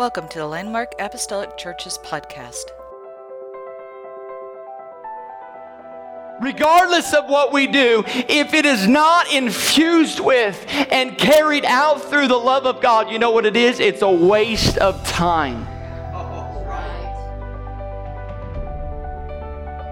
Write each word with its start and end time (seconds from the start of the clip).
Welcome 0.00 0.28
to 0.28 0.38
the 0.38 0.46
Landmark 0.46 0.94
Apostolic 0.98 1.58
Churches 1.58 1.98
podcast. 2.02 2.70
regardless 6.40 7.12
of 7.12 7.28
what 7.28 7.52
we 7.52 7.66
do, 7.66 8.02
if 8.06 8.54
it 8.54 8.64
is 8.64 8.88
not 8.88 9.30
infused 9.30 10.18
with 10.18 10.64
and 10.90 11.18
carried 11.18 11.66
out 11.66 12.00
through 12.00 12.28
the 12.28 12.38
love 12.38 12.64
of 12.64 12.80
God, 12.80 13.10
you 13.10 13.18
know 13.18 13.30
what 13.30 13.44
it 13.44 13.56
is? 13.56 13.78
It's 13.78 14.00
a 14.00 14.10
waste 14.10 14.78
of 14.78 15.06
time. 15.06 15.68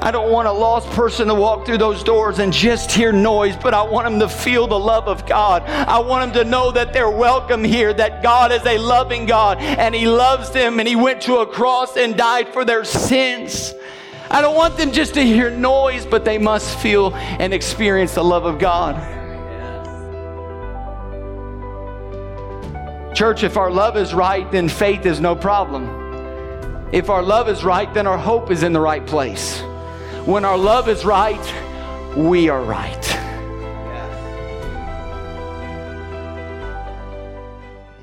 I 0.08 0.10
don't 0.10 0.32
want 0.32 0.48
a 0.48 0.52
lost 0.52 0.88
person 0.92 1.28
to 1.28 1.34
walk 1.34 1.66
through 1.66 1.76
those 1.76 2.02
doors 2.02 2.38
and 2.38 2.50
just 2.50 2.90
hear 2.90 3.12
noise, 3.12 3.54
but 3.58 3.74
I 3.74 3.82
want 3.82 4.06
them 4.06 4.18
to 4.20 4.28
feel 4.30 4.66
the 4.66 4.78
love 4.78 5.06
of 5.06 5.26
God. 5.26 5.64
I 5.64 5.98
want 5.98 6.32
them 6.32 6.44
to 6.44 6.50
know 6.50 6.72
that 6.72 6.94
they're 6.94 7.10
welcome 7.10 7.62
here, 7.62 7.92
that 7.92 8.22
God 8.22 8.50
is 8.50 8.64
a 8.64 8.78
loving 8.78 9.26
God 9.26 9.58
and 9.58 9.94
He 9.94 10.08
loves 10.08 10.50
them 10.50 10.78
and 10.80 10.88
He 10.88 10.96
went 10.96 11.20
to 11.24 11.40
a 11.40 11.46
cross 11.46 11.98
and 11.98 12.16
died 12.16 12.54
for 12.54 12.64
their 12.64 12.84
sins. 12.84 13.74
I 14.30 14.40
don't 14.40 14.56
want 14.56 14.78
them 14.78 14.92
just 14.92 15.12
to 15.12 15.22
hear 15.22 15.50
noise, 15.50 16.06
but 16.06 16.24
they 16.24 16.38
must 16.38 16.78
feel 16.78 17.14
and 17.14 17.52
experience 17.52 18.14
the 18.14 18.24
love 18.24 18.46
of 18.46 18.58
God. 18.58 18.96
Church, 23.14 23.42
if 23.42 23.58
our 23.58 23.70
love 23.70 23.98
is 23.98 24.14
right, 24.14 24.50
then 24.50 24.70
faith 24.70 25.04
is 25.04 25.20
no 25.20 25.36
problem. 25.36 26.88
If 26.92 27.10
our 27.10 27.22
love 27.22 27.50
is 27.50 27.62
right, 27.62 27.92
then 27.92 28.06
our 28.06 28.16
hope 28.16 28.50
is 28.50 28.62
in 28.62 28.72
the 28.72 28.80
right 28.80 29.06
place. 29.06 29.62
When 30.28 30.44
our 30.44 30.58
love 30.58 30.90
is 30.90 31.06
right, 31.06 32.14
we 32.14 32.50
are 32.50 32.62
right. 32.62 33.14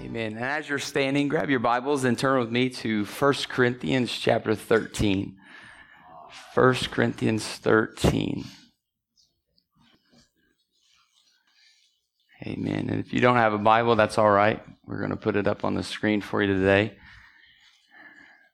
Amen. 0.01 0.33
And 0.33 0.39
as 0.39 0.67
you're 0.67 0.79
standing, 0.79 1.27
grab 1.27 1.51
your 1.51 1.59
Bibles 1.59 2.03
and 2.03 2.17
turn 2.17 2.39
with 2.39 2.49
me 2.49 2.69
to 2.69 3.05
1 3.05 3.33
Corinthians 3.47 4.11
chapter 4.11 4.55
13. 4.55 5.37
1 6.55 6.73
Corinthians 6.89 7.45
13. 7.45 8.43
Amen. 12.47 12.89
And 12.89 12.99
if 12.99 13.13
you 13.13 13.19
don't 13.19 13.37
have 13.37 13.53
a 13.53 13.59
Bible, 13.59 13.95
that's 13.95 14.17
all 14.17 14.31
right. 14.31 14.63
We're 14.87 14.97
going 14.97 15.11
to 15.11 15.15
put 15.15 15.35
it 15.35 15.45
up 15.45 15.63
on 15.63 15.75
the 15.75 15.83
screen 15.83 16.21
for 16.21 16.41
you 16.41 16.51
today. 16.51 16.97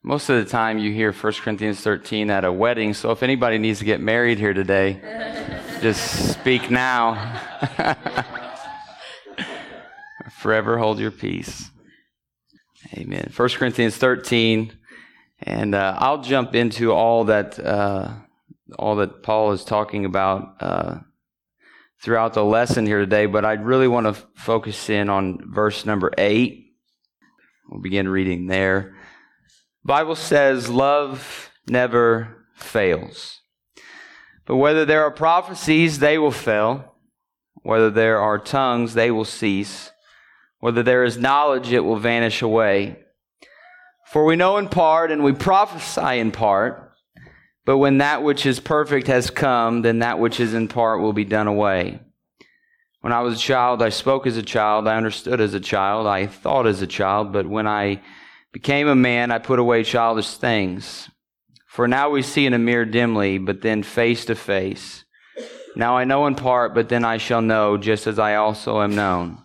Most 0.03 0.29
of 0.29 0.43
the 0.43 0.49
time, 0.49 0.79
you 0.79 0.91
hear 0.91 1.11
1 1.11 1.33
Corinthians 1.33 1.79
13 1.81 2.31
at 2.31 2.43
a 2.43 2.51
wedding. 2.51 2.95
So 2.95 3.11
if 3.11 3.21
anybody 3.21 3.59
needs 3.59 3.77
to 3.79 3.85
get 3.85 4.01
married 4.01 4.39
here 4.39 4.51
today, 4.53 4.99
just 5.81 6.33
speak 6.33 6.71
now. 6.71 7.39
Forever 10.39 10.79
hold 10.79 10.97
your 10.97 11.11
peace. 11.11 11.69
Amen. 12.97 13.31
1 13.35 13.49
Corinthians 13.49 13.95
13. 13.95 14.75
And 15.43 15.75
uh, 15.75 15.95
I'll 15.99 16.23
jump 16.23 16.55
into 16.55 16.91
all 16.91 17.25
that 17.25 17.59
uh, 17.59 18.11
all 18.79 18.95
that 18.95 19.21
Paul 19.21 19.51
is 19.51 19.63
talking 19.63 20.05
about 20.05 20.55
uh, 20.61 20.97
throughout 22.01 22.33
the 22.33 22.43
lesson 22.43 22.87
here 22.87 22.99
today, 22.99 23.27
but 23.27 23.45
I 23.45 23.53
really 23.53 23.87
want 23.87 24.07
to 24.07 24.13
focus 24.33 24.89
in 24.89 25.09
on 25.09 25.51
verse 25.53 25.85
number 25.85 26.11
eight. 26.17 26.73
We'll 27.69 27.81
begin 27.81 28.07
reading 28.07 28.47
there. 28.47 28.95
Bible 29.83 30.15
says, 30.15 30.69
"Love 30.69 31.51
never 31.67 32.45
fails." 32.55 33.41
But 34.45 34.57
whether 34.57 34.85
there 34.85 35.03
are 35.03 35.11
prophecies, 35.11 35.99
they 35.99 36.17
will 36.17 36.31
fail. 36.31 36.95
Whether 37.63 37.89
there 37.89 38.19
are 38.19 38.39
tongues, 38.39 38.93
they 38.93 39.11
will 39.11 39.25
cease. 39.25 39.91
Whether 40.59 40.83
there 40.83 41.03
is 41.03 41.17
knowledge, 41.17 41.71
it 41.71 41.85
will 41.85 41.97
vanish 41.97 42.41
away. 42.41 42.97
For 44.07 44.25
we 44.25 44.35
know 44.35 44.57
in 44.57 44.67
part 44.67 45.11
and 45.11 45.23
we 45.23 45.31
prophesy 45.31 46.19
in 46.19 46.31
part, 46.31 46.91
but 47.65 47.77
when 47.77 47.99
that 47.99 48.23
which 48.23 48.45
is 48.45 48.59
perfect 48.59 49.07
has 49.07 49.29
come, 49.29 49.83
then 49.83 49.99
that 49.99 50.19
which 50.19 50.39
is 50.39 50.53
in 50.53 50.67
part 50.67 50.99
will 50.99 51.13
be 51.13 51.23
done 51.23 51.47
away. 51.47 52.01
When 53.01 53.13
I 53.13 53.21
was 53.21 53.35
a 53.35 53.41
child, 53.41 53.81
I 53.81 53.89
spoke 53.89 54.27
as 54.27 54.37
a 54.37 54.43
child, 54.43 54.87
I 54.87 54.97
understood 54.97 55.39
as 55.39 55.53
a 55.53 55.59
child, 55.59 56.07
I 56.07 56.27
thought 56.27 56.67
as 56.67 56.81
a 56.81 56.87
child, 56.87 57.31
but 57.31 57.47
when 57.47 57.67
I 57.67 58.01
became 58.51 58.87
a 58.87 58.95
man, 58.95 59.31
I 59.31 59.39
put 59.39 59.59
away 59.59 59.83
childish 59.83 60.35
things. 60.35 61.09
For 61.67 61.87
now 61.87 62.09
we 62.09 62.21
see 62.21 62.45
in 62.45 62.53
a 62.53 62.59
mirror 62.59 62.85
dimly, 62.85 63.37
but 63.37 63.61
then 63.61 63.83
face 63.83 64.25
to 64.25 64.35
face. 64.35 65.05
Now 65.75 65.97
I 65.97 66.03
know 66.03 66.27
in 66.27 66.35
part, 66.35 66.73
but 66.73 66.89
then 66.89 67.05
I 67.05 67.17
shall 67.17 67.41
know, 67.41 67.77
just 67.77 68.07
as 68.07 68.19
I 68.19 68.35
also 68.35 68.81
am 68.81 68.95
known. 68.95 69.37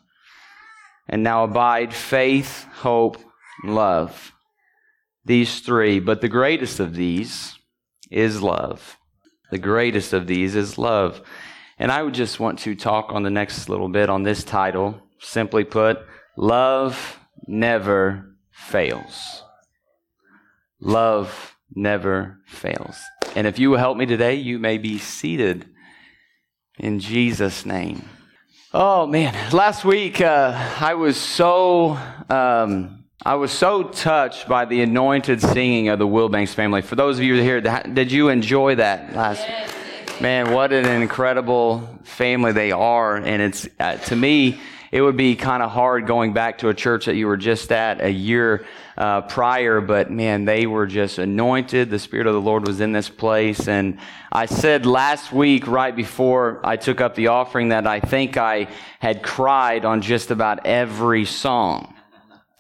And 1.08 1.22
now 1.22 1.44
abide 1.44 1.94
faith, 1.94 2.66
hope, 2.72 3.18
love 3.62 4.32
these 5.26 5.58
three, 5.58 5.98
but 5.98 6.20
the 6.20 6.28
greatest 6.28 6.78
of 6.78 6.94
these 6.94 7.58
is 8.10 8.40
love. 8.40 8.96
The 9.50 9.58
greatest 9.58 10.12
of 10.12 10.26
these 10.26 10.54
is 10.54 10.78
love. 10.78 11.20
And 11.78 11.90
I 11.90 12.02
would 12.02 12.14
just 12.14 12.40
want 12.40 12.60
to 12.60 12.74
talk 12.74 13.10
on 13.10 13.24
the 13.24 13.30
next 13.30 13.68
little 13.68 13.88
bit 13.88 14.08
on 14.08 14.22
this 14.22 14.44
title. 14.44 15.02
Simply 15.18 15.64
put, 15.64 15.98
love 16.36 17.18
never 17.48 18.35
fails. 18.56 19.42
Love 20.80 21.56
never 21.74 22.40
fails. 22.46 22.98
And 23.34 23.46
if 23.46 23.58
you 23.58 23.70
will 23.70 23.78
help 23.78 23.98
me 23.98 24.06
today, 24.06 24.34
you 24.34 24.58
may 24.58 24.78
be 24.78 24.98
seated 24.98 25.66
in 26.78 26.98
Jesus' 26.98 27.66
name. 27.66 28.08
Oh 28.72 29.06
man, 29.06 29.34
last 29.52 29.84
week 29.84 30.20
uh, 30.20 30.52
I 30.80 30.94
was 30.94 31.16
so 31.16 31.98
um, 32.28 33.04
I 33.24 33.34
was 33.34 33.52
so 33.52 33.84
touched 33.84 34.48
by 34.48 34.64
the 34.64 34.82
anointed 34.82 35.40
singing 35.40 35.88
of 35.88 35.98
the 35.98 36.06
Wilbanks 36.06 36.54
family. 36.54 36.82
For 36.82 36.96
those 36.96 37.18
of 37.18 37.24
you 37.24 37.34
here, 37.40 37.60
did 37.60 38.10
you 38.10 38.28
enjoy 38.28 38.74
that 38.76 39.14
last? 39.14 39.46
Yes. 39.46 39.72
Man, 40.20 40.52
what 40.52 40.72
an 40.72 40.86
incredible 41.02 42.00
family 42.04 42.52
they 42.52 42.72
are, 42.72 43.16
and 43.16 43.42
it's 43.42 43.68
uh, 43.78 43.96
to 43.96 44.16
me, 44.16 44.58
it 44.92 45.00
would 45.00 45.16
be 45.16 45.36
kind 45.36 45.62
of 45.62 45.70
hard 45.70 46.06
going 46.06 46.32
back 46.32 46.58
to 46.58 46.68
a 46.68 46.74
church 46.74 47.06
that 47.06 47.16
you 47.16 47.26
were 47.26 47.36
just 47.36 47.72
at 47.72 48.00
a 48.00 48.10
year 48.10 48.66
uh, 48.96 49.22
prior, 49.22 49.80
but 49.80 50.10
man, 50.10 50.44
they 50.44 50.66
were 50.66 50.86
just 50.86 51.18
anointed. 51.18 51.90
The 51.90 51.98
Spirit 51.98 52.26
of 52.26 52.34
the 52.34 52.40
Lord 52.40 52.66
was 52.66 52.80
in 52.80 52.92
this 52.92 53.08
place. 53.08 53.68
And 53.68 53.98
I 54.32 54.46
said 54.46 54.86
last 54.86 55.32
week, 55.32 55.66
right 55.66 55.94
before 55.94 56.60
I 56.64 56.76
took 56.76 57.00
up 57.00 57.14
the 57.14 57.28
offering, 57.28 57.70
that 57.70 57.86
I 57.86 58.00
think 58.00 58.36
I 58.36 58.68
had 59.00 59.22
cried 59.22 59.84
on 59.84 60.00
just 60.00 60.30
about 60.30 60.66
every 60.66 61.24
song. 61.24 61.94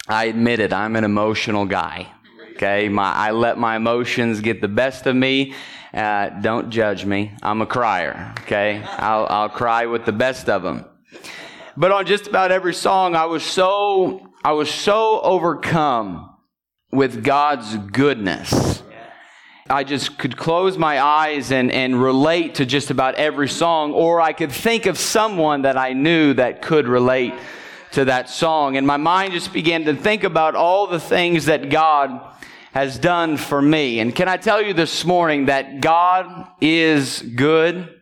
I 0.08 0.26
admit 0.26 0.60
it, 0.60 0.72
I'm 0.72 0.96
an 0.96 1.04
emotional 1.04 1.64
guy. 1.64 2.12
Okay, 2.52 2.88
my, 2.88 3.12
I 3.12 3.32
let 3.32 3.58
my 3.58 3.76
emotions 3.76 4.40
get 4.40 4.62
the 4.62 4.68
best 4.68 5.06
of 5.06 5.14
me. 5.14 5.54
Uh, 5.92 6.30
don't 6.40 6.70
judge 6.70 7.04
me. 7.04 7.32
I'm 7.42 7.60
a 7.60 7.66
crier. 7.66 8.34
Okay, 8.40 8.82
I'll, 8.82 9.26
I'll 9.28 9.48
cry 9.48 9.86
with 9.86 10.06
the 10.06 10.12
best 10.12 10.48
of 10.48 10.62
them. 10.62 10.86
But 11.76 11.92
on 11.92 12.06
just 12.06 12.26
about 12.26 12.52
every 12.52 12.72
song, 12.72 13.14
I 13.14 13.26
was 13.26 13.42
so 13.42 14.30
I 14.42 14.52
was 14.52 14.70
so 14.70 15.20
overcome 15.20 16.34
with 16.90 17.22
God's 17.22 17.76
goodness. 17.76 18.82
I 19.68 19.82
just 19.82 20.16
could 20.16 20.36
close 20.36 20.78
my 20.78 21.00
eyes 21.00 21.50
and, 21.50 21.72
and 21.72 22.00
relate 22.00 22.54
to 22.56 22.66
just 22.66 22.90
about 22.90 23.16
every 23.16 23.48
song, 23.48 23.92
or 23.92 24.20
I 24.20 24.32
could 24.32 24.52
think 24.52 24.86
of 24.86 24.96
someone 24.96 25.62
that 25.62 25.76
I 25.76 25.92
knew 25.92 26.34
that 26.34 26.62
could 26.62 26.86
relate 26.86 27.34
to 27.92 28.04
that 28.04 28.30
song. 28.30 28.76
And 28.76 28.86
my 28.86 28.96
mind 28.96 29.32
just 29.32 29.52
began 29.52 29.84
to 29.86 29.94
think 29.94 30.22
about 30.22 30.54
all 30.54 30.86
the 30.86 31.00
things 31.00 31.46
that 31.46 31.68
God 31.68 32.20
has 32.72 32.98
done 32.98 33.36
for 33.36 33.60
me. 33.60 33.98
And 33.98 34.14
can 34.14 34.28
I 34.28 34.36
tell 34.36 34.62
you 34.62 34.72
this 34.72 35.04
morning 35.04 35.46
that 35.46 35.80
God 35.80 36.46
is 36.60 37.20
good? 37.22 37.95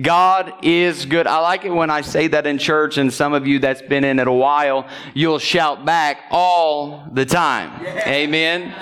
God 0.00 0.54
is 0.62 1.04
good. 1.04 1.26
I 1.26 1.38
like 1.38 1.64
it 1.64 1.70
when 1.70 1.90
I 1.90 2.00
say 2.00 2.28
that 2.28 2.46
in 2.46 2.58
church, 2.58 2.96
and 2.96 3.12
some 3.12 3.34
of 3.34 3.46
you 3.46 3.58
that's 3.58 3.82
been 3.82 4.04
in 4.04 4.18
it 4.18 4.26
a 4.26 4.32
while, 4.32 4.88
you'll 5.14 5.38
shout 5.38 5.84
back 5.84 6.22
all 6.30 7.06
the 7.12 7.26
time. 7.26 7.84
Amen. 8.06 8.74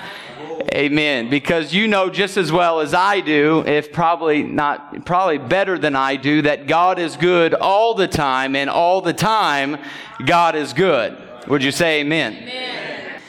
Amen. 0.73 1.29
Because 1.29 1.73
you 1.73 1.87
know 1.87 2.09
just 2.09 2.37
as 2.37 2.51
well 2.51 2.79
as 2.79 2.93
I 2.93 3.19
do, 3.19 3.63
if 3.65 3.91
probably 3.91 4.43
not, 4.43 5.05
probably 5.05 5.37
better 5.37 5.77
than 5.77 5.95
I 5.95 6.15
do, 6.15 6.43
that 6.43 6.67
God 6.67 6.97
is 6.97 7.17
good 7.17 7.53
all 7.53 7.93
the 7.93 8.07
time, 8.07 8.55
and 8.55 8.69
all 8.69 9.01
the 9.01 9.13
time, 9.13 9.77
God 10.25 10.55
is 10.55 10.71
good. 10.71 11.17
Would 11.47 11.63
you 11.63 11.71
say 11.71 12.01
amen? 12.01 12.33
Amen. 12.33 13.21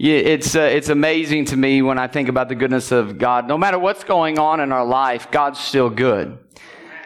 Yeah, 0.00 0.14
it's, 0.14 0.54
uh, 0.54 0.60
it's 0.60 0.90
amazing 0.90 1.46
to 1.46 1.56
me 1.56 1.82
when 1.82 1.98
I 1.98 2.06
think 2.06 2.28
about 2.28 2.48
the 2.48 2.54
goodness 2.54 2.92
of 2.92 3.18
God. 3.18 3.48
No 3.48 3.58
matter 3.58 3.80
what's 3.80 4.04
going 4.04 4.38
on 4.38 4.60
in 4.60 4.70
our 4.70 4.86
life, 4.86 5.28
God's 5.32 5.58
still 5.58 5.90
good. 5.90 6.38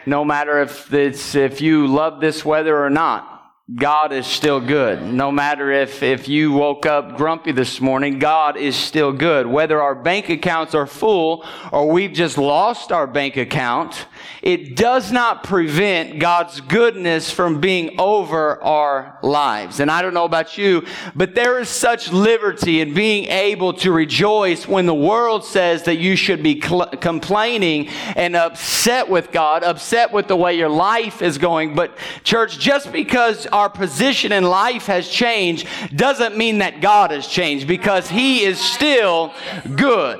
No 0.05 0.25
matter 0.25 0.61
if 0.61 0.93
it's, 0.93 1.35
if 1.35 1.61
you 1.61 1.87
love 1.87 2.19
this 2.19 2.43
weather 2.43 2.83
or 2.83 2.89
not, 2.89 3.32
God 3.73 4.11
is 4.11 4.27
still 4.27 4.59
good. 4.59 5.01
No 5.01 5.31
matter 5.31 5.71
if, 5.71 6.03
if 6.03 6.27
you 6.27 6.51
woke 6.51 6.85
up 6.85 7.15
grumpy 7.15 7.53
this 7.53 7.79
morning, 7.79 8.19
God 8.19 8.57
is 8.57 8.75
still 8.75 9.13
good. 9.13 9.47
Whether 9.47 9.81
our 9.81 9.95
bank 9.95 10.27
accounts 10.27 10.75
are 10.75 10.85
full 10.85 11.45
or 11.71 11.89
we've 11.89 12.11
just 12.11 12.37
lost 12.37 12.91
our 12.91 13.07
bank 13.07 13.37
account, 13.37 14.07
it 14.41 14.75
does 14.75 15.13
not 15.13 15.45
prevent 15.45 16.19
God's 16.19 16.59
goodness 16.59 17.31
from 17.31 17.61
being 17.61 17.97
over 18.01 18.61
our 18.61 19.17
lives. 19.23 19.79
And 19.79 19.89
I 19.89 20.01
don't 20.01 20.13
know 20.13 20.25
about 20.25 20.57
you, 20.57 20.85
but 21.15 21.33
there 21.33 21.57
is 21.57 21.69
such 21.69 22.11
liberty 22.11 22.81
in 22.81 22.93
being 22.93 23.29
able 23.29 23.71
to 23.75 23.93
rejoice 23.93 24.67
when 24.67 24.87
the 24.87 24.93
world 24.93 25.45
says 25.45 25.83
that 25.83 25.95
you 25.95 26.17
should 26.17 26.43
be 26.43 26.59
cl- 26.59 26.87
complaining 26.99 27.87
and 28.17 28.35
upset 28.35 29.07
with 29.07 29.31
God, 29.31 29.63
upset 29.63 30.11
with 30.11 30.27
the 30.27 30.35
way 30.35 30.57
your 30.57 30.67
life 30.67 31.21
is 31.21 31.37
going. 31.37 31.75
But 31.75 31.97
church, 32.25 32.59
just 32.59 32.91
because 32.91 33.47
our 33.53 33.69
position 33.69 34.31
in 34.31 34.43
life 34.43 34.87
has 34.87 35.07
changed 35.07 35.67
doesn't 35.95 36.35
mean 36.35 36.57
that 36.57 36.81
God 36.81 37.11
has 37.11 37.27
changed 37.27 37.67
because 37.67 38.09
He 38.09 38.43
is 38.43 38.59
still 38.59 39.33
good. 39.75 40.19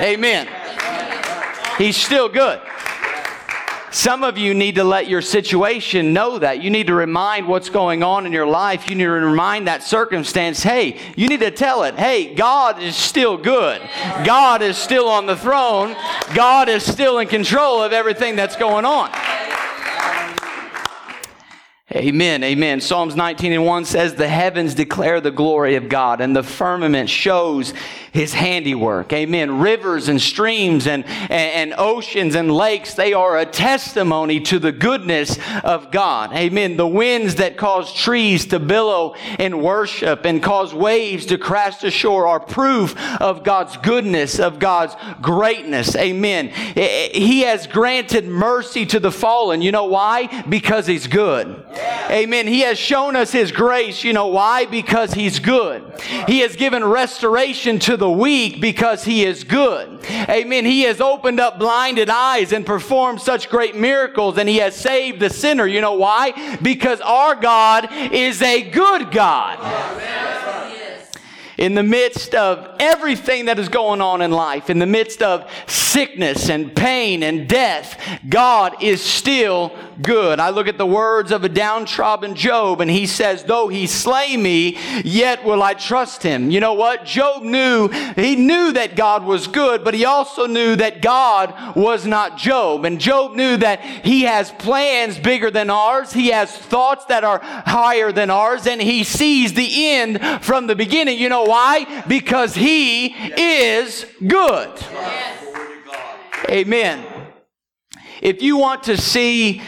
Amen. 0.00 0.48
He's 1.78 1.96
still 1.96 2.28
good. 2.28 2.60
Some 3.92 4.24
of 4.24 4.38
you 4.38 4.54
need 4.54 4.76
to 4.76 4.84
let 4.84 5.06
your 5.06 5.20
situation 5.20 6.14
know 6.14 6.38
that. 6.38 6.62
You 6.62 6.70
need 6.70 6.86
to 6.86 6.94
remind 6.94 7.46
what's 7.46 7.68
going 7.68 8.02
on 8.02 8.24
in 8.24 8.32
your 8.32 8.46
life. 8.46 8.88
You 8.88 8.96
need 8.96 9.04
to 9.04 9.10
remind 9.10 9.66
that 9.66 9.82
circumstance, 9.82 10.62
hey, 10.62 10.98
you 11.14 11.28
need 11.28 11.40
to 11.40 11.50
tell 11.50 11.82
it, 11.82 11.96
hey, 11.96 12.34
God 12.34 12.82
is 12.82 12.96
still 12.96 13.36
good. 13.36 13.82
God 14.24 14.62
is 14.62 14.78
still 14.78 15.08
on 15.08 15.26
the 15.26 15.36
throne. 15.36 15.94
God 16.34 16.70
is 16.70 16.90
still 16.90 17.18
in 17.18 17.28
control 17.28 17.82
of 17.82 17.92
everything 17.92 18.34
that's 18.34 18.56
going 18.56 18.86
on. 18.86 19.10
Amen. 21.94 22.42
Amen. 22.42 22.80
Psalms 22.80 23.16
19 23.16 23.52
and 23.52 23.66
1 23.66 23.84
says, 23.84 24.14
The 24.14 24.28
heavens 24.28 24.74
declare 24.74 25.20
the 25.20 25.30
glory 25.30 25.74
of 25.74 25.90
God, 25.90 26.22
and 26.22 26.34
the 26.34 26.42
firmament 26.42 27.10
shows 27.10 27.74
his 28.12 28.32
handiwork. 28.32 29.12
Amen. 29.12 29.58
Rivers 29.58 30.08
and 30.08 30.20
streams 30.20 30.86
and, 30.86 31.04
and, 31.04 31.32
and, 31.32 31.74
oceans 31.76 32.34
and 32.34 32.50
lakes, 32.50 32.94
they 32.94 33.12
are 33.12 33.38
a 33.38 33.46
testimony 33.46 34.40
to 34.40 34.58
the 34.58 34.72
goodness 34.72 35.38
of 35.64 35.90
God. 35.90 36.32
Amen. 36.34 36.76
The 36.76 36.86
winds 36.86 37.36
that 37.36 37.56
cause 37.56 37.92
trees 37.92 38.46
to 38.46 38.58
billow 38.58 39.14
in 39.38 39.62
worship 39.62 40.24
and 40.24 40.42
cause 40.42 40.74
waves 40.74 41.26
to 41.26 41.38
crash 41.38 41.82
ashore 41.84 42.26
are 42.26 42.40
proof 42.40 42.94
of 43.20 43.44
God's 43.44 43.76
goodness, 43.78 44.38
of 44.38 44.58
God's 44.58 44.94
greatness. 45.20 45.96
Amen. 45.96 46.48
He 46.48 47.40
has 47.42 47.66
granted 47.66 48.26
mercy 48.26 48.84
to 48.86 49.00
the 49.00 49.10
fallen. 49.12 49.62
You 49.62 49.72
know 49.72 49.86
why? 49.86 50.42
Because 50.48 50.86
he's 50.86 51.06
good. 51.06 51.64
Amen. 52.10 52.46
He 52.46 52.60
has 52.60 52.78
shown 52.78 53.16
us 53.16 53.32
His 53.32 53.52
grace. 53.52 54.04
You 54.04 54.12
know 54.12 54.26
why? 54.26 54.66
Because 54.66 55.14
He's 55.14 55.38
good. 55.38 55.82
He 56.28 56.40
has 56.40 56.56
given 56.56 56.84
restoration 56.84 57.78
to 57.80 57.96
the 57.96 58.10
weak 58.10 58.60
because 58.60 59.04
He 59.04 59.24
is 59.24 59.44
good. 59.44 60.04
Amen. 60.28 60.64
He 60.64 60.82
has 60.82 61.00
opened 61.00 61.40
up 61.40 61.58
blinded 61.58 62.10
eyes 62.10 62.52
and 62.52 62.66
performed 62.66 63.20
such 63.20 63.48
great 63.48 63.76
miracles 63.76 64.36
and 64.36 64.48
He 64.48 64.58
has 64.58 64.76
saved 64.76 65.20
the 65.20 65.30
sinner. 65.30 65.66
You 65.66 65.80
know 65.80 65.94
why? 65.94 66.58
Because 66.60 67.00
our 67.00 67.34
God 67.34 67.88
is 67.92 68.42
a 68.42 68.62
good 68.70 69.10
God. 69.10 69.58
In 71.58 71.74
the 71.74 71.82
midst 71.82 72.34
of 72.34 72.76
everything 72.80 73.44
that 73.44 73.58
is 73.58 73.68
going 73.68 74.00
on 74.00 74.20
in 74.20 74.30
life, 74.32 74.68
in 74.68 74.78
the 74.78 74.86
midst 74.86 75.22
of 75.22 75.48
sickness 75.66 76.48
and 76.48 76.74
pain 76.74 77.22
and 77.22 77.48
death, 77.48 78.00
God 78.28 78.82
is 78.82 79.00
still 79.00 79.72
good. 80.02 80.40
I 80.40 80.50
look 80.50 80.68
at 80.68 80.78
the 80.78 80.86
words 80.86 81.30
of 81.30 81.44
a 81.44 81.48
downtrodden 81.48 82.34
Job 82.34 82.80
and 82.80 82.90
he 82.90 83.06
says, 83.06 83.44
though 83.44 83.68
he 83.68 83.86
slay 83.86 84.36
me, 84.36 84.78
yet 85.04 85.44
will 85.44 85.62
I 85.62 85.74
trust 85.74 86.22
him. 86.22 86.50
You 86.50 86.60
know 86.60 86.74
what? 86.74 87.04
Job 87.04 87.42
knew, 87.42 87.88
he 88.16 88.36
knew 88.36 88.72
that 88.72 88.96
God 88.96 89.24
was 89.24 89.46
good, 89.46 89.84
but 89.84 89.94
he 89.94 90.04
also 90.04 90.46
knew 90.46 90.76
that 90.76 91.02
God 91.02 91.76
was 91.76 92.06
not 92.06 92.38
Job. 92.38 92.84
And 92.84 93.00
Job 93.00 93.34
knew 93.34 93.56
that 93.58 93.80
he 93.80 94.22
has 94.22 94.50
plans 94.52 95.18
bigger 95.18 95.50
than 95.50 95.70
ours. 95.70 96.12
He 96.12 96.28
has 96.28 96.56
thoughts 96.56 97.04
that 97.06 97.24
are 97.24 97.40
higher 97.42 98.12
than 98.12 98.30
ours 98.30 98.66
and 98.66 98.80
he 98.80 99.04
sees 99.04 99.54
the 99.54 99.88
end 99.90 100.44
from 100.44 100.66
the 100.66 100.76
beginning. 100.76 101.18
You 101.18 101.28
know 101.28 101.44
why? 101.44 102.04
Because 102.08 102.54
he 102.54 103.06
is 103.06 104.06
good. 104.26 104.70
Yes. 104.80 105.38
Amen. 106.48 107.06
If 108.20 108.42
you 108.42 108.56
want 108.56 108.84
to 108.84 108.96
see 108.96 109.62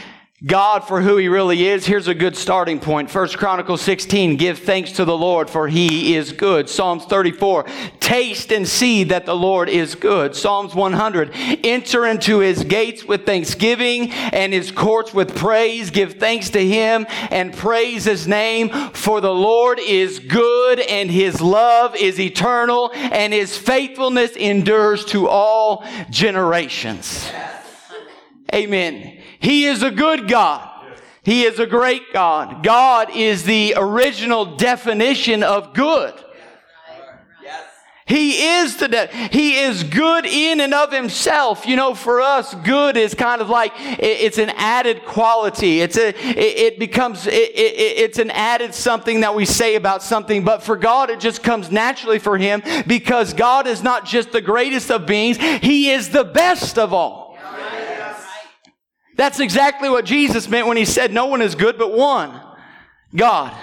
God 0.46 0.86
for 0.86 1.00
who 1.00 1.16
he 1.16 1.28
really 1.28 1.66
is, 1.66 1.86
here's 1.86 2.08
a 2.08 2.14
good 2.14 2.36
starting 2.36 2.78
point. 2.78 3.10
First 3.10 3.38
Chronicles 3.38 3.80
16, 3.80 4.36
give 4.36 4.58
thanks 4.58 4.92
to 4.92 5.06
the 5.06 5.16
Lord 5.16 5.48
for 5.48 5.68
he 5.68 6.14
is 6.16 6.32
good. 6.32 6.68
Psalms 6.68 7.06
34, 7.06 7.64
taste 7.98 8.52
and 8.52 8.68
see 8.68 9.04
that 9.04 9.24
the 9.24 9.34
Lord 9.34 9.70
is 9.70 9.94
good. 9.94 10.36
Psalms 10.36 10.74
100, 10.74 11.30
enter 11.64 12.06
into 12.06 12.40
his 12.40 12.62
gates 12.62 13.04
with 13.04 13.24
thanksgiving 13.24 14.10
and 14.10 14.52
his 14.52 14.70
courts 14.70 15.14
with 15.14 15.34
praise. 15.34 15.88
Give 15.88 16.12
thanks 16.12 16.50
to 16.50 16.66
him 16.66 17.06
and 17.30 17.54
praise 17.54 18.04
his 18.04 18.28
name 18.28 18.68
for 18.92 19.22
the 19.22 19.32
Lord 19.32 19.78
is 19.78 20.18
good 20.18 20.78
and 20.78 21.10
his 21.10 21.40
love 21.40 21.96
is 21.96 22.20
eternal 22.20 22.90
and 22.92 23.32
his 23.32 23.56
faithfulness 23.56 24.32
endures 24.36 25.06
to 25.06 25.26
all 25.26 25.86
generations. 26.10 27.30
Amen. 28.52 29.23
He 29.44 29.66
is 29.66 29.82
a 29.82 29.90
good 29.90 30.26
God. 30.26 30.70
He 31.22 31.44
is 31.44 31.58
a 31.58 31.66
great 31.66 32.14
God. 32.14 32.64
God 32.64 33.14
is 33.14 33.44
the 33.44 33.74
original 33.76 34.56
definition 34.56 35.42
of 35.42 35.74
good. 35.74 36.14
He 38.06 38.58
is 38.58 38.76
the 38.76 38.88
de- 38.88 39.06
He 39.06 39.56
is 39.56 39.82
good 39.82 40.24
in 40.24 40.60
and 40.60 40.72
of 40.72 40.92
himself. 40.92 41.66
You 41.66 41.76
know, 41.76 41.94
for 41.94 42.20
us, 42.20 42.54
good 42.54 42.96
is 42.96 43.14
kind 43.14 43.40
of 43.40 43.50
like 43.50 43.72
it's 43.76 44.36
an 44.36 44.50
added 44.50 45.04
quality. 45.04 45.80
It's 45.80 45.96
a 45.96 46.14
it, 46.18 46.78
becomes 46.78 47.26
it, 47.26 47.32
it, 47.32 47.98
it's 47.98 48.18
an 48.18 48.30
added 48.30 48.74
something 48.74 49.20
that 49.20 49.34
we 49.34 49.46
say 49.46 49.76
about 49.76 50.02
something. 50.02 50.44
But 50.44 50.62
for 50.62 50.76
God, 50.76 51.08
it 51.08 51.20
just 51.20 51.42
comes 51.42 51.70
naturally 51.70 52.18
for 52.18 52.36
Him 52.36 52.62
because 52.86 53.32
God 53.32 53.66
is 53.66 53.82
not 53.82 54.06
just 54.06 54.32
the 54.32 54.42
greatest 54.42 54.90
of 54.90 55.06
beings; 55.06 55.38
He 55.38 55.90
is 55.90 56.10
the 56.10 56.24
best 56.24 56.78
of 56.78 56.92
all. 56.92 57.23
That's 59.16 59.40
exactly 59.40 59.88
what 59.88 60.04
Jesus 60.04 60.48
meant 60.48 60.66
when 60.66 60.76
he 60.76 60.84
said, 60.84 61.12
No 61.12 61.26
one 61.26 61.42
is 61.42 61.54
good 61.54 61.78
but 61.78 61.92
one 61.92 62.40
God. 63.14 63.56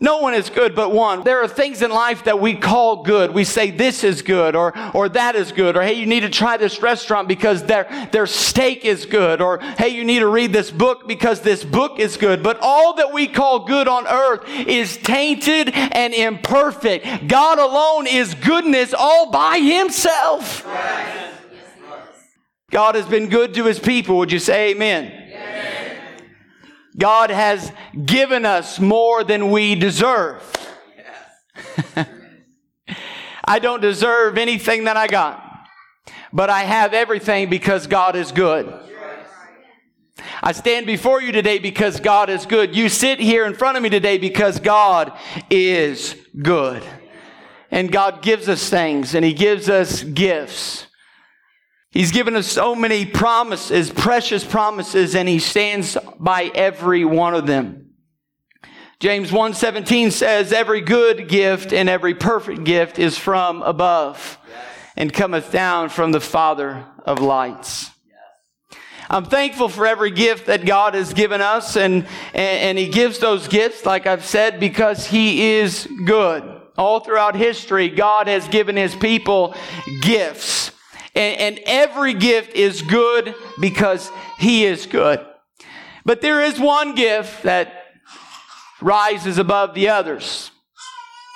No 0.00 0.18
one 0.18 0.34
is 0.34 0.48
good 0.48 0.76
but 0.76 0.92
one. 0.92 1.24
There 1.24 1.42
are 1.42 1.48
things 1.48 1.82
in 1.82 1.90
life 1.90 2.24
that 2.24 2.38
we 2.38 2.54
call 2.54 3.02
good. 3.02 3.32
We 3.32 3.42
say 3.42 3.72
this 3.72 4.04
is 4.04 4.22
good 4.22 4.54
or, 4.54 4.72
or 4.94 5.08
that 5.08 5.34
is 5.34 5.50
good 5.50 5.76
or 5.76 5.82
hey, 5.82 5.94
you 5.94 6.06
need 6.06 6.20
to 6.20 6.28
try 6.28 6.56
this 6.56 6.80
restaurant 6.80 7.26
because 7.26 7.64
their, 7.64 8.08
their 8.12 8.26
steak 8.26 8.84
is 8.84 9.06
good 9.06 9.40
or 9.40 9.58
hey, 9.58 9.88
you 9.88 10.04
need 10.04 10.20
to 10.20 10.28
read 10.28 10.52
this 10.52 10.70
book 10.70 11.08
because 11.08 11.40
this 11.40 11.64
book 11.64 11.98
is 11.98 12.16
good. 12.16 12.44
But 12.44 12.58
all 12.60 12.94
that 12.94 13.12
we 13.12 13.26
call 13.26 13.66
good 13.66 13.88
on 13.88 14.06
earth 14.06 14.48
is 14.48 14.96
tainted 14.98 15.70
and 15.74 16.14
imperfect. 16.14 17.26
God 17.26 17.58
alone 17.58 18.06
is 18.06 18.34
goodness 18.34 18.94
all 18.96 19.32
by 19.32 19.58
himself. 19.58 20.64
Right. 20.64 21.37
God 22.70 22.94
has 22.94 23.06
been 23.06 23.28
good 23.28 23.54
to 23.54 23.64
his 23.64 23.78
people. 23.78 24.18
Would 24.18 24.32
you 24.32 24.38
say 24.38 24.70
amen? 24.70 25.28
God 26.98 27.30
has 27.30 27.72
given 28.04 28.44
us 28.44 28.80
more 28.80 29.22
than 29.22 29.50
we 29.50 29.76
deserve. 29.76 30.42
Yes. 30.96 32.08
I 33.44 33.60
don't 33.60 33.80
deserve 33.80 34.36
anything 34.36 34.84
that 34.84 34.96
I 34.96 35.06
got, 35.06 35.42
but 36.32 36.50
I 36.50 36.64
have 36.64 36.92
everything 36.92 37.48
because 37.48 37.86
God 37.86 38.16
is 38.16 38.32
good. 38.32 38.72
I 40.42 40.52
stand 40.52 40.86
before 40.86 41.22
you 41.22 41.30
today 41.30 41.58
because 41.58 42.00
God 42.00 42.28
is 42.28 42.46
good. 42.46 42.74
You 42.74 42.88
sit 42.88 43.20
here 43.20 43.46
in 43.46 43.54
front 43.54 43.76
of 43.76 43.82
me 43.82 43.90
today 43.90 44.18
because 44.18 44.58
God 44.58 45.16
is 45.50 46.16
good. 46.42 46.82
And 47.70 47.92
God 47.92 48.22
gives 48.22 48.48
us 48.48 48.68
things 48.68 49.14
and 49.14 49.24
He 49.24 49.32
gives 49.32 49.68
us 49.68 50.02
gifts. 50.02 50.87
He's 51.90 52.12
given 52.12 52.36
us 52.36 52.46
so 52.46 52.74
many 52.74 53.06
promises, 53.06 53.90
precious 53.90 54.44
promises, 54.44 55.14
and 55.14 55.28
he 55.28 55.38
stands 55.38 55.96
by 56.18 56.50
every 56.54 57.04
one 57.04 57.34
of 57.34 57.46
them. 57.46 57.88
James 59.00 59.30
1:17 59.30 60.10
says 60.10 60.52
every 60.52 60.80
good 60.80 61.28
gift 61.28 61.72
and 61.72 61.88
every 61.88 62.14
perfect 62.14 62.64
gift 62.64 62.98
is 62.98 63.16
from 63.16 63.62
above 63.62 64.38
and 64.96 65.12
cometh 65.12 65.52
down 65.52 65.88
from 65.88 66.10
the 66.10 66.20
Father 66.20 66.84
of 67.06 67.20
lights. 67.20 67.90
I'm 69.08 69.24
thankful 69.24 69.68
for 69.68 69.86
every 69.86 70.10
gift 70.10 70.46
that 70.46 70.66
God 70.66 70.94
has 70.94 71.14
given 71.14 71.40
us 71.40 71.76
and, 71.76 72.06
and, 72.34 72.60
and 72.60 72.78
he 72.78 72.88
gives 72.88 73.20
those 73.20 73.48
gifts 73.48 73.86
like 73.86 74.06
I've 74.06 74.24
said 74.24 74.60
because 74.60 75.06
he 75.06 75.52
is 75.52 75.88
good. 76.04 76.42
All 76.76 77.00
throughout 77.00 77.34
history 77.34 77.88
God 77.88 78.26
has 78.26 78.46
given 78.48 78.76
his 78.76 78.94
people 78.96 79.54
gifts. 80.02 80.72
And, 81.14 81.40
and 81.40 81.60
every 81.66 82.14
gift 82.14 82.54
is 82.54 82.82
good 82.82 83.34
because 83.60 84.10
He 84.38 84.64
is 84.64 84.86
good. 84.86 85.24
But 86.04 86.20
there 86.20 86.42
is 86.42 86.58
one 86.58 86.94
gift 86.94 87.42
that 87.42 87.72
rises 88.80 89.38
above 89.38 89.74
the 89.74 89.88
others. 89.88 90.50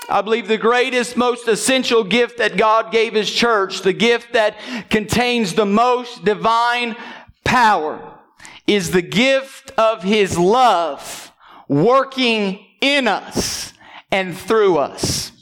I 0.08 0.20
believe 0.20 0.48
the 0.48 0.58
greatest, 0.58 1.16
most 1.16 1.48
essential 1.48 2.04
gift 2.04 2.38
that 2.38 2.56
God 2.56 2.90
gave 2.90 3.14
His 3.14 3.30
church, 3.30 3.82
the 3.82 3.92
gift 3.92 4.32
that 4.32 4.56
contains 4.90 5.54
the 5.54 5.66
most 5.66 6.24
divine 6.24 6.96
power, 7.44 8.18
is 8.66 8.90
the 8.90 9.02
gift 9.02 9.70
of 9.78 10.02
His 10.02 10.38
love 10.38 11.32
working 11.68 12.64
in 12.80 13.08
us 13.08 13.72
and 14.10 14.36
through 14.36 14.78
us. 14.78 15.32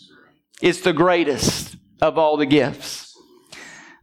It's 0.61 0.81
the 0.81 0.93
greatest 0.93 1.77
of 2.01 2.19
all 2.19 2.37
the 2.37 2.47
gifts. 2.47 3.00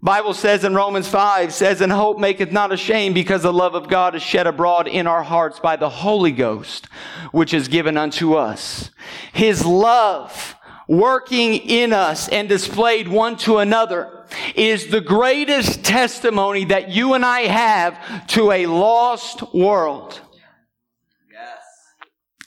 Bible 0.02 0.36
says 0.36 0.64
in 0.64 0.76
Romans 0.76 1.08
5 1.08 1.52
says, 1.52 1.82
And 1.82 1.92
hope 1.92 2.20
maketh 2.20 2.52
not 2.52 2.72
ashamed 2.72 3.16
because 3.16 3.42
the 3.42 3.54
love 3.54 3.74
of 3.74 3.90
God 3.90 4.14
is 4.16 4.22
shed 4.22 4.46
abroad 4.46 4.88
in 4.88 5.08
our 5.08 5.24
hearts 5.24 5.60
by 5.60 5.76
the 5.76 5.90
Holy 5.90 6.32
Ghost, 6.32 6.86
which 7.32 7.54
is 7.54 7.68
given 7.68 7.98
unto 7.98 8.36
us. 8.36 8.92
His 9.34 9.66
love 9.66 10.56
working 10.88 11.56
in 11.56 11.94
us 11.94 12.30
and 12.30 12.48
displayed 12.48 13.08
one 13.08 13.38
to 13.38 13.58
another 13.58 14.26
is 14.56 14.88
the 14.88 15.02
greatest 15.02 15.84
testimony 15.84 16.66
that 16.66 16.90
you 16.90 17.16
and 17.16 17.26
I 17.26 17.42
have 17.42 18.28
to 18.28 18.52
a 18.52 18.68
lost 18.68 19.54
world. 19.54 20.22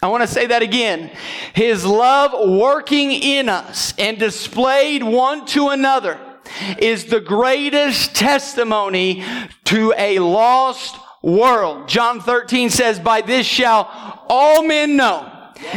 I 0.03 0.09
want 0.09 0.23
to 0.23 0.29
say 0.29 0.47
that 0.47 0.63
again. 0.63 1.11
His 1.53 1.85
love 1.85 2.49
working 2.49 3.11
in 3.13 3.51
us 3.51 3.93
and 3.99 4.19
displayed 4.19 5.03
one 5.03 5.45
to 5.47 5.69
another 5.69 6.19
is 6.79 7.07
the 7.07 7.21
greatest 7.21 8.15
testimony 8.15 9.25
to 9.65 9.95
a 9.97 10.19
lost 10.19 10.97
world. 11.23 11.89
John 11.89 12.21
13 12.21 12.71
says, 12.71 12.99
By 12.99 13.21
this 13.21 13.47
shall 13.47 14.25
all 14.29 14.63
men 14.63 14.97
know 14.97 15.30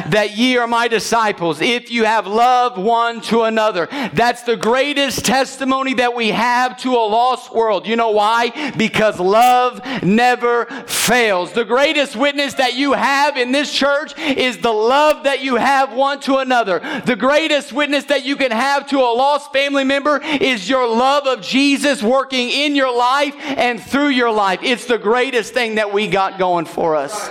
that 0.07 0.37
ye 0.37 0.57
are 0.57 0.67
my 0.67 0.87
disciples 0.87 1.61
if 1.61 1.91
you 1.91 2.05
have 2.05 2.27
love 2.27 2.77
one 2.77 3.21
to 3.21 3.43
another. 3.43 3.87
That's 4.13 4.43
the 4.43 4.57
greatest 4.57 5.25
testimony 5.25 5.93
that 5.95 6.15
we 6.15 6.29
have 6.29 6.77
to 6.79 6.93
a 6.93 7.05
lost 7.05 7.53
world. 7.53 7.87
You 7.87 7.95
know 7.95 8.11
why? 8.11 8.71
Because 8.71 9.19
love 9.19 9.81
never 10.03 10.65
fails. 10.87 11.53
The 11.53 11.65
greatest 11.65 12.15
witness 12.15 12.55
that 12.55 12.75
you 12.75 12.93
have 12.93 13.37
in 13.37 13.51
this 13.51 13.73
church 13.73 14.17
is 14.17 14.59
the 14.59 14.71
love 14.71 15.23
that 15.23 15.41
you 15.41 15.55
have 15.55 15.93
one 15.93 16.19
to 16.21 16.37
another. 16.37 16.79
The 17.05 17.15
greatest 17.15 17.73
witness 17.73 18.05
that 18.05 18.25
you 18.25 18.35
can 18.35 18.51
have 18.51 18.87
to 18.89 18.99
a 18.99 19.11
lost 19.13 19.51
family 19.51 19.83
member 19.83 20.21
is 20.23 20.69
your 20.69 20.87
love 20.87 21.27
of 21.27 21.41
Jesus 21.41 22.01
working 22.01 22.49
in 22.49 22.75
your 22.75 22.95
life 22.95 23.35
and 23.39 23.81
through 23.81 24.09
your 24.09 24.31
life. 24.31 24.59
It's 24.63 24.85
the 24.85 24.97
greatest 24.97 25.53
thing 25.53 25.75
that 25.75 25.91
we 25.91 26.07
got 26.07 26.39
going 26.39 26.65
for 26.65 26.95
us. 26.95 27.29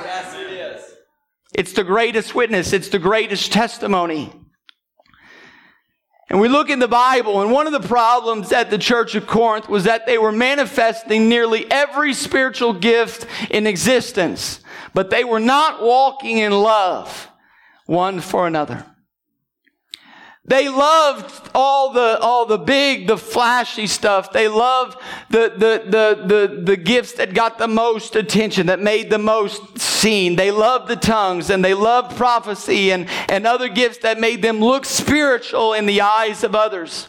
It's 1.54 1.72
the 1.72 1.84
greatest 1.84 2.34
witness. 2.34 2.72
It's 2.72 2.88
the 2.88 2.98
greatest 2.98 3.52
testimony. 3.52 4.32
And 6.30 6.40
we 6.40 6.48
look 6.48 6.70
in 6.70 6.78
the 6.78 6.88
Bible, 6.88 7.42
and 7.42 7.52
one 7.52 7.66
of 7.66 7.74
the 7.74 7.86
problems 7.86 8.52
at 8.52 8.70
the 8.70 8.78
church 8.78 9.14
of 9.14 9.26
Corinth 9.26 9.68
was 9.68 9.84
that 9.84 10.06
they 10.06 10.16
were 10.16 10.32
manifesting 10.32 11.28
nearly 11.28 11.70
every 11.70 12.14
spiritual 12.14 12.72
gift 12.72 13.26
in 13.50 13.66
existence, 13.66 14.60
but 14.94 15.10
they 15.10 15.24
were 15.24 15.40
not 15.40 15.82
walking 15.82 16.38
in 16.38 16.52
love 16.52 17.28
one 17.84 18.20
for 18.20 18.46
another. 18.46 18.86
They 20.44 20.68
loved 20.68 21.50
all 21.54 21.92
the, 21.92 22.18
all 22.20 22.46
the 22.46 22.58
big, 22.58 23.06
the 23.06 23.16
flashy 23.16 23.86
stuff. 23.86 24.32
They 24.32 24.48
loved 24.48 24.98
the, 25.30 25.52
the, 25.56 25.82
the, 25.88 26.26
the, 26.26 26.62
the 26.62 26.76
gifts 26.76 27.12
that 27.12 27.32
got 27.32 27.58
the 27.58 27.68
most 27.68 28.16
attention, 28.16 28.66
that 28.66 28.80
made 28.80 29.08
the 29.08 29.18
most 29.18 29.78
seen. 29.78 30.34
They 30.34 30.50
loved 30.50 30.88
the 30.88 30.96
tongues 30.96 31.48
and 31.48 31.64
they 31.64 31.74
loved 31.74 32.16
prophecy 32.16 32.90
and, 32.90 33.08
and 33.28 33.46
other 33.46 33.68
gifts 33.68 33.98
that 33.98 34.18
made 34.18 34.42
them 34.42 34.58
look 34.58 34.84
spiritual 34.84 35.74
in 35.74 35.86
the 35.86 36.00
eyes 36.00 36.42
of 36.42 36.56
others. 36.56 37.08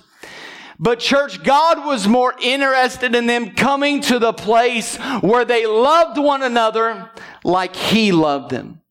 But 0.77 0.99
church, 0.99 1.43
God 1.43 1.85
was 1.85 2.07
more 2.07 2.35
interested 2.39 3.15
in 3.15 3.25
them 3.25 3.51
coming 3.55 4.01
to 4.01 4.19
the 4.19 4.33
place 4.33 4.97
where 5.21 5.45
they 5.45 5.65
loved 5.65 6.19
one 6.19 6.43
another 6.43 7.09
like 7.43 7.75
He 7.75 8.11
loved 8.11 8.51
them. 8.51 8.81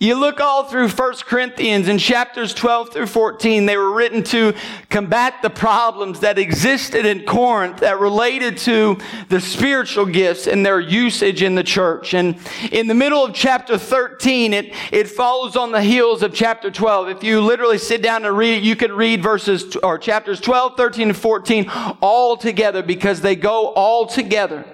You 0.00 0.16
look 0.16 0.40
all 0.40 0.64
through 0.64 0.88
1 0.88 1.14
Corinthians 1.24 1.86
in 1.86 1.98
chapters 1.98 2.52
12 2.52 2.92
through 2.92 3.06
14, 3.06 3.64
they 3.64 3.76
were 3.76 3.92
written 3.92 4.24
to 4.24 4.52
combat 4.90 5.40
the 5.40 5.50
problems 5.50 6.20
that 6.20 6.36
existed 6.36 7.06
in 7.06 7.24
Corinth 7.24 7.78
that 7.78 8.00
related 8.00 8.58
to 8.58 8.98
the 9.28 9.40
spiritual 9.40 10.04
gifts 10.04 10.48
and 10.48 10.66
their 10.66 10.80
usage 10.80 11.42
in 11.42 11.54
the 11.54 11.62
church. 11.62 12.12
And 12.12 12.36
in 12.72 12.88
the 12.88 12.94
middle 12.94 13.24
of 13.24 13.34
chapter 13.34 13.78
13, 13.78 14.52
it, 14.52 14.74
it 14.90 15.08
follows 15.08 15.54
on 15.54 15.70
the 15.70 15.82
heels 15.82 16.24
of 16.24 16.34
chapter 16.34 16.72
12. 16.72 17.10
If 17.10 17.22
you 17.22 17.40
literally 17.40 17.78
sit 17.78 18.02
down 18.02 18.24
and 18.24 18.36
read, 18.36 18.58
it, 18.58 18.62
you 18.64 18.74
can 18.74 18.92
read 18.92 19.22
verses 19.22 19.76
or 19.76 19.96
chapters 19.96 20.40
12, 20.40 20.76
13, 20.76 21.08
and 21.10 21.16
14 21.16 21.70
all 22.00 22.36
together 22.36 22.82
because 22.82 23.20
they 23.20 23.36
go 23.36 23.68
all 23.68 24.06
together. 24.06 24.73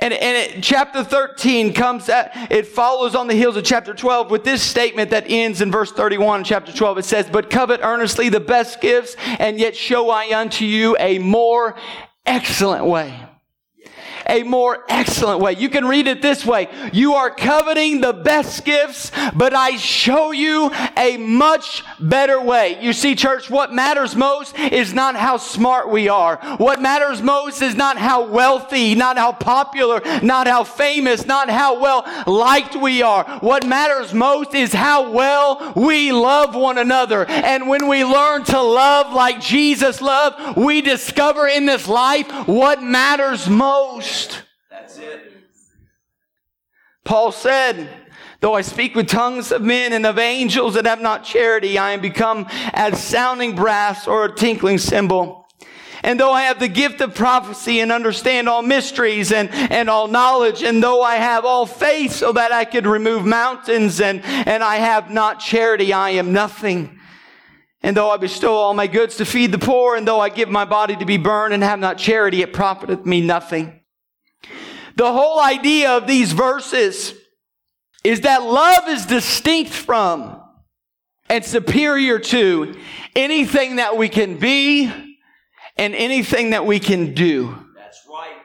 And, 0.00 0.14
and 0.14 0.36
it, 0.36 0.62
chapter 0.62 1.04
13 1.04 1.72
comes 1.74 2.08
at, 2.08 2.32
it 2.50 2.66
follows 2.66 3.14
on 3.14 3.26
the 3.26 3.34
heels 3.34 3.56
of 3.56 3.64
chapter 3.64 3.94
12 3.94 4.30
with 4.30 4.44
this 4.44 4.62
statement 4.62 5.10
that 5.10 5.26
ends 5.28 5.60
in 5.60 5.70
verse 5.70 5.92
31 5.92 6.44
chapter 6.44 6.72
12. 6.72 6.98
It 6.98 7.04
says, 7.04 7.28
But 7.30 7.50
covet 7.50 7.80
earnestly 7.82 8.28
the 8.28 8.40
best 8.40 8.80
gifts, 8.80 9.16
and 9.38 9.58
yet 9.58 9.76
show 9.76 10.10
I 10.10 10.38
unto 10.38 10.64
you 10.64 10.96
a 10.98 11.18
more 11.18 11.76
excellent 12.26 12.86
way 12.86 13.29
a 14.30 14.44
more 14.44 14.84
excellent 14.88 15.40
way. 15.40 15.52
You 15.52 15.68
can 15.68 15.84
read 15.84 16.06
it 16.06 16.22
this 16.22 16.46
way. 16.46 16.68
You 16.92 17.14
are 17.14 17.30
coveting 17.30 18.00
the 18.00 18.12
best 18.12 18.64
gifts, 18.64 19.10
but 19.34 19.52
I 19.52 19.76
show 19.76 20.30
you 20.30 20.70
a 20.96 21.16
much 21.16 21.82
better 21.98 22.40
way. 22.40 22.78
You 22.80 22.92
see, 22.92 23.14
church, 23.16 23.50
what 23.50 23.72
matters 23.72 24.14
most 24.14 24.56
is 24.58 24.94
not 24.94 25.16
how 25.16 25.36
smart 25.36 25.90
we 25.90 26.08
are. 26.08 26.36
What 26.58 26.80
matters 26.80 27.20
most 27.20 27.60
is 27.60 27.74
not 27.74 27.98
how 27.98 28.24
wealthy, 28.24 28.94
not 28.94 29.18
how 29.18 29.32
popular, 29.32 30.00
not 30.22 30.46
how 30.46 30.62
famous, 30.62 31.26
not 31.26 31.50
how 31.50 31.80
well 31.80 32.04
liked 32.26 32.76
we 32.76 33.02
are. 33.02 33.24
What 33.40 33.66
matters 33.66 34.14
most 34.14 34.54
is 34.54 34.72
how 34.72 35.10
well 35.10 35.72
we 35.74 36.12
love 36.12 36.54
one 36.54 36.78
another. 36.78 37.26
And 37.26 37.68
when 37.68 37.88
we 37.88 38.04
learn 38.04 38.44
to 38.44 38.62
love 38.62 39.12
like 39.12 39.40
Jesus 39.40 40.00
loved, 40.00 40.56
we 40.56 40.82
discover 40.82 41.48
in 41.48 41.66
this 41.66 41.88
life 41.88 42.30
what 42.46 42.82
matters 42.82 43.48
most. 43.48 44.19
That's 44.70 44.98
it. 44.98 45.32
Paul 47.04 47.32
said, 47.32 47.88
Though 48.40 48.54
I 48.54 48.62
speak 48.62 48.94
with 48.94 49.06
tongues 49.06 49.52
of 49.52 49.60
men 49.60 49.92
and 49.92 50.06
of 50.06 50.18
angels 50.18 50.76
and 50.76 50.86
have 50.86 51.02
not 51.02 51.24
charity, 51.24 51.76
I 51.76 51.92
am 51.92 52.00
become 52.00 52.46
as 52.72 53.02
sounding 53.02 53.54
brass 53.54 54.06
or 54.06 54.24
a 54.24 54.34
tinkling 54.34 54.78
cymbal. 54.78 55.46
And 56.02 56.18
though 56.18 56.32
I 56.32 56.42
have 56.42 56.58
the 56.58 56.68
gift 56.68 57.02
of 57.02 57.14
prophecy 57.14 57.80
and 57.80 57.92
understand 57.92 58.48
all 58.48 58.62
mysteries 58.62 59.32
and, 59.32 59.50
and 59.50 59.90
all 59.90 60.08
knowledge, 60.08 60.62
and 60.62 60.82
though 60.82 61.02
I 61.02 61.16
have 61.16 61.44
all 61.44 61.66
faith 61.66 62.12
so 62.12 62.32
that 62.32 62.52
I 62.52 62.64
could 62.64 62.86
remove 62.86 63.26
mountains 63.26 64.00
and, 64.00 64.24
and 64.24 64.62
I 64.64 64.76
have 64.76 65.10
not 65.10 65.40
charity, 65.40 65.92
I 65.92 66.10
am 66.10 66.32
nothing. 66.32 66.98
And 67.82 67.94
though 67.94 68.10
I 68.10 68.16
bestow 68.16 68.54
all 68.54 68.72
my 68.72 68.86
goods 68.86 69.16
to 69.16 69.26
feed 69.26 69.52
the 69.52 69.58
poor, 69.58 69.96
and 69.96 70.08
though 70.08 70.20
I 70.20 70.30
give 70.30 70.48
my 70.48 70.64
body 70.64 70.96
to 70.96 71.04
be 71.04 71.18
burned 71.18 71.52
and 71.52 71.62
have 71.62 71.78
not 71.78 71.98
charity, 71.98 72.40
it 72.40 72.54
profiteth 72.54 73.04
me 73.04 73.20
nothing. 73.20 73.79
The 75.00 75.10
whole 75.10 75.40
idea 75.40 75.96
of 75.96 76.06
these 76.06 76.32
verses 76.32 77.14
is 78.04 78.20
that 78.20 78.42
love 78.42 78.86
is 78.86 79.06
distinct 79.06 79.70
from 79.70 80.38
and 81.30 81.42
superior 81.42 82.18
to 82.18 82.78
anything 83.16 83.76
that 83.76 83.96
we 83.96 84.10
can 84.10 84.36
be 84.36 84.92
and 85.78 85.94
anything 85.94 86.50
that 86.50 86.66
we 86.66 86.78
can 86.80 87.14
do. 87.14 87.56
That's 87.74 88.04
right. 88.10 88.42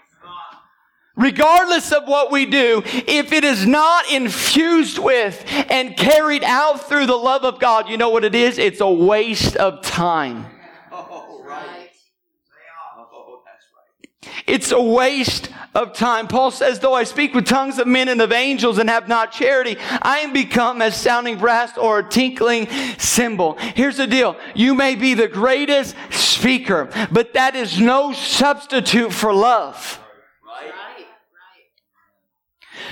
Regardless 1.17 1.91
of 1.91 2.07
what 2.07 2.31
we 2.31 2.45
do, 2.45 2.81
if 2.85 3.33
it 3.33 3.43
is 3.43 3.67
not 3.67 4.09
infused 4.09 4.97
with 4.97 5.43
and 5.69 5.97
carried 5.97 6.45
out 6.45 6.87
through 6.87 7.07
the 7.07 7.17
love 7.17 7.43
of 7.43 7.59
God, 7.59 7.89
you 7.89 7.97
know 7.97 8.11
what 8.11 8.23
it 8.23 8.33
is? 8.33 8.57
It's 8.57 8.79
a 8.79 8.89
waste 8.89 9.57
of 9.57 9.81
time. 9.81 10.45
Oh, 10.89 11.43
right. 11.45 11.89
Oh, 12.97 13.41
that's 13.45 13.65
right. 13.75 14.34
It's 14.47 14.71
a 14.71 14.81
waste 14.81 15.49
of 15.73 15.93
time. 15.93 16.27
Paul 16.27 16.51
says, 16.51 16.79
though 16.79 16.93
I 16.93 17.03
speak 17.03 17.33
with 17.33 17.45
tongues 17.45 17.79
of 17.79 17.87
men 17.87 18.09
and 18.09 18.21
of 18.21 18.31
angels 18.31 18.77
and 18.77 18.89
have 18.89 19.07
not 19.07 19.31
charity, 19.31 19.77
I 20.01 20.19
am 20.19 20.33
become 20.33 20.81
as 20.81 20.95
sounding 20.95 21.37
brass 21.37 21.77
or 21.77 21.99
a 21.99 22.03
tinkling 22.03 22.67
cymbal. 22.97 23.57
Here's 23.57 23.97
the 23.97 24.07
deal. 24.07 24.37
You 24.53 24.75
may 24.75 24.95
be 24.95 25.15
the 25.15 25.27
greatest 25.27 25.95
speaker, 26.11 26.89
but 27.11 27.33
that 27.33 27.55
is 27.55 27.79
no 27.79 28.13
substitute 28.13 29.11
for 29.11 29.33
love. 29.33 29.99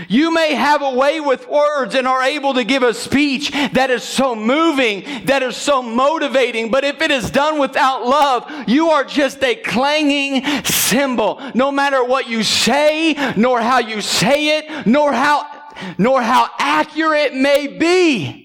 You 0.08 0.34
may 0.34 0.54
have 0.54 0.82
a 0.82 0.94
way 0.94 1.20
with 1.20 1.48
words 1.48 1.96
and 1.96 2.08
are 2.08 2.24
able 2.24 2.54
to 2.56 2.64
give 2.64 2.84
a 2.84 2.94
speech 2.94 3.52
that 3.52 3.90
is 3.90 4.04
so 4.04 4.36
moving, 4.36 5.26
that 5.26 5.44
is 5.44 5.58
so 5.58 5.82
motivating, 5.82 6.72
but 6.72 6.84
if 6.84 7.02
it 7.02 7.12
is 7.12 7.32
done 7.32 7.60
without 7.60 8.06
love, 8.06 8.50
you 8.68 8.90
are 8.90 9.04
just 9.04 9.44
a 9.44 9.56
clanging 9.56 10.44
cymbal. 10.64 11.42
No 11.54 11.72
matter 11.72 12.04
what 12.04 12.28
you 12.30 12.44
say, 12.44 13.14
nor 13.36 13.62
how 13.62 13.80
you 13.80 14.02
say 14.02 14.60
it, 14.60 14.88
nor 14.88 15.14
how 15.14 15.64
nor 15.98 16.22
how 16.22 16.50
accurate 16.60 17.34
it 17.34 17.36
may 17.36 17.68
be. 17.68 18.43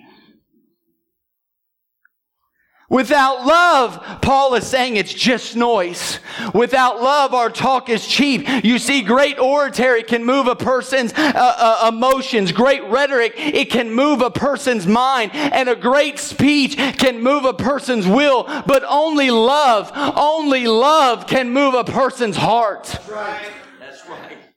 Without 2.90 3.44
love, 3.44 4.20
Paul 4.22 4.54
is 4.54 4.66
saying 4.66 4.96
it's 4.96 5.12
just 5.12 5.54
noise. 5.54 6.20
Without 6.54 7.02
love, 7.02 7.34
our 7.34 7.50
talk 7.50 7.90
is 7.90 8.06
cheap. 8.06 8.48
You 8.64 8.78
see, 8.78 9.02
great 9.02 9.38
oratory 9.38 10.02
can 10.02 10.24
move 10.24 10.46
a 10.46 10.56
person's 10.56 11.12
uh, 11.12 11.32
uh, 11.34 11.90
emotions. 11.92 12.50
Great 12.50 12.82
rhetoric, 12.84 13.34
it 13.36 13.68
can 13.70 13.92
move 13.92 14.22
a 14.22 14.30
person's 14.30 14.86
mind. 14.86 15.32
And 15.34 15.68
a 15.68 15.76
great 15.76 16.18
speech 16.18 16.76
can 16.76 17.22
move 17.22 17.44
a 17.44 17.52
person's 17.52 18.06
will. 18.06 18.44
But 18.44 18.84
only 18.88 19.30
love, 19.30 19.92
only 20.16 20.66
love 20.66 21.26
can 21.26 21.50
move 21.50 21.74
a 21.74 21.84
person's 21.84 22.36
heart. 22.36 22.84
That's 22.84 23.08
right. 23.10 23.52
That's 23.80 24.08
right. 24.08 24.47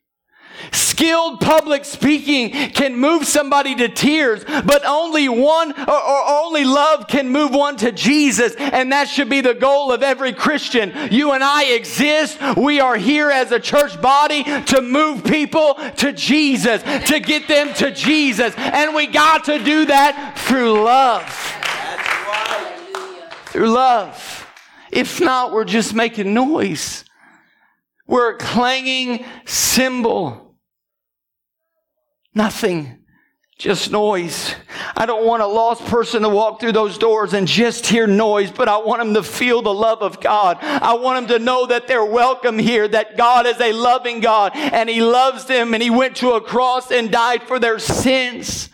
Skilled 0.72 1.42
public 1.42 1.84
speaking 1.84 2.52
can 2.72 2.96
move 2.96 3.26
somebody 3.26 3.76
to 3.76 3.90
tears, 3.90 4.46
but 4.46 4.86
only 4.86 5.28
one 5.28 5.72
or, 5.72 6.02
or, 6.02 6.30
only 6.30 6.64
love 6.64 7.08
can 7.08 7.28
move 7.30 7.52
one 7.52 7.76
to 7.78 7.92
Jesus. 7.92 8.56
And 8.56 8.92
that 8.94 9.10
should 9.10 9.30
be 9.30 9.42
the 9.42 9.54
goal 9.54 9.92
of 9.92 10.02
every 10.02 10.32
Christian. 10.32 10.94
You 11.12 11.34
and 11.34 11.44
I 11.44 11.66
exist. 11.66 12.40
We 12.56 12.80
are 12.80 12.96
here 12.96 13.30
as 13.30 13.52
a 13.52 13.60
church 13.60 14.02
body 14.02 14.44
to 14.44 14.82
move 14.82 15.26
people 15.26 15.74
to 15.98 16.14
Jesus, 16.14 16.82
to 16.84 17.20
get 17.20 17.50
them 17.50 17.74
to 17.76 17.92
Jesus. 17.92 18.54
And 18.56 18.96
we 18.96 19.08
got 19.08 19.44
to 19.46 19.62
do 19.62 19.86
that 19.86 20.38
through 20.38 20.84
love. 20.84 21.28
Through 23.48 23.72
love. 23.72 24.48
If 24.90 25.20
not, 25.20 25.52
we're 25.52 25.66
just 25.66 25.94
making 25.94 26.34
noise. 26.34 27.04
We're 28.08 28.36
a 28.36 28.38
clanging 28.38 29.26
cymbal. 29.46 30.51
Nothing. 32.34 32.98
Just 33.58 33.92
noise. 33.92 34.56
I 34.98 35.06
don't 35.06 35.24
want 35.24 35.44
a 35.44 35.48
lost 35.48 35.86
person 35.86 36.24
to 36.24 36.30
walk 36.30 36.60
through 36.60 36.72
those 36.72 36.98
doors 36.98 37.34
and 37.34 37.48
just 37.48 37.86
hear 37.86 38.08
noise, 38.08 38.50
but 38.50 38.68
I 38.68 38.78
want 38.80 39.02
them 39.02 39.14
to 39.14 39.22
feel 39.22 39.62
the 39.62 39.74
love 39.74 40.02
of 40.02 40.20
God. 40.20 40.58
I 40.62 40.96
want 40.96 41.28
them 41.28 41.38
to 41.38 41.44
know 41.44 41.68
that 41.68 41.88
they're 41.88 42.04
welcome 42.04 42.58
here, 42.58 42.88
that 42.88 43.18
God 43.18 43.46
is 43.46 43.62
a 43.62 43.72
loving 43.72 44.20
God 44.20 44.54
and 44.56 44.90
He 44.90 45.04
loves 45.04 45.46
them 45.46 45.76
and 45.76 45.84
He 45.84 45.92
went 45.92 46.16
to 46.18 46.32
a 46.32 46.42
cross 46.42 46.92
and 46.92 47.12
died 47.12 47.44
for 47.44 47.60
their 47.60 47.78
sins. 47.78 48.70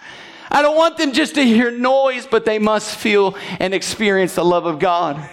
I 0.50 0.62
don't 0.62 0.78
want 0.78 0.98
them 0.98 1.12
just 1.12 1.36
to 1.36 1.44
hear 1.44 1.70
noise, 1.70 2.26
but 2.26 2.46
they 2.46 2.58
must 2.58 2.96
feel 2.96 3.36
and 3.60 3.74
experience 3.74 4.36
the 4.36 4.46
love 4.46 4.66
of 4.66 4.80
God. 4.80 5.30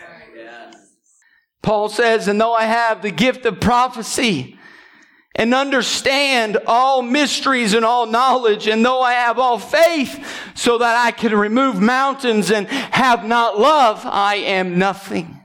Paul 1.63 1.89
says, 1.89 2.27
and 2.27 2.41
though 2.41 2.55
I 2.55 2.65
have 2.65 3.03
the 3.03 3.13
gift 3.13 3.47
of 3.47 3.61
prophecy, 3.61 4.59
and 5.35 5.53
understand 5.53 6.59
all 6.67 7.03
mysteries 7.03 7.75
and 7.75 7.85
all 7.85 8.07
knowledge. 8.07 8.67
And 8.67 8.85
though 8.85 9.03
I 9.03 9.15
have 9.15 9.39
all 9.39 9.59
faith 9.59 10.25
so 10.55 10.79
that 10.79 10.97
I 11.05 11.11
can 11.11 11.35
remove 11.35 11.81
mountains 11.81 12.51
and 12.51 12.69
have 12.69 13.25
not 13.25 13.59
love, 13.59 14.03
I 14.05 14.37
am 14.37 14.79
nothing. 14.79 15.41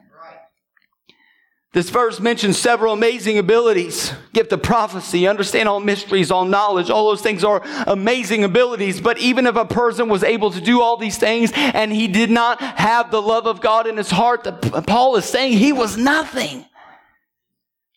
This 1.72 1.92
verse 1.92 2.20
mentions 2.20 2.58
several 2.58 2.94
amazing 2.94 3.38
abilities. 3.38 4.12
Gift 4.34 4.52
of 4.52 4.64
prophecy, 4.64 5.28
understand 5.28 5.70
all 5.70 5.80
mysteries, 5.80 6.32
all 6.32 6.46
knowledge. 6.46 6.90
All 6.90 7.10
those 7.10 7.22
things 7.22 7.44
are 7.44 7.62
amazing 7.86 8.44
abilities. 8.44 9.00
But 9.00 9.20
even 9.20 9.46
if 9.46 9.56
a 9.56 9.66
person 9.66 10.10
was 10.10 10.24
able 10.24 10.50
to 10.50 10.62
do 10.62 10.82
all 10.82 10.98
these 10.98 11.20
things 11.20 11.52
and 11.54 11.92
he 11.94 12.08
did 12.08 12.32
not 12.32 12.60
have 12.60 13.12
the 13.12 13.22
love 13.22 13.46
of 13.46 13.62
God 13.62 13.86
in 13.86 13.98
his 13.98 14.10
heart, 14.10 14.44
Paul 14.88 15.16
is 15.18 15.26
saying 15.26 15.54
he 15.54 15.72
was 15.72 15.96
nothing. 15.96 16.66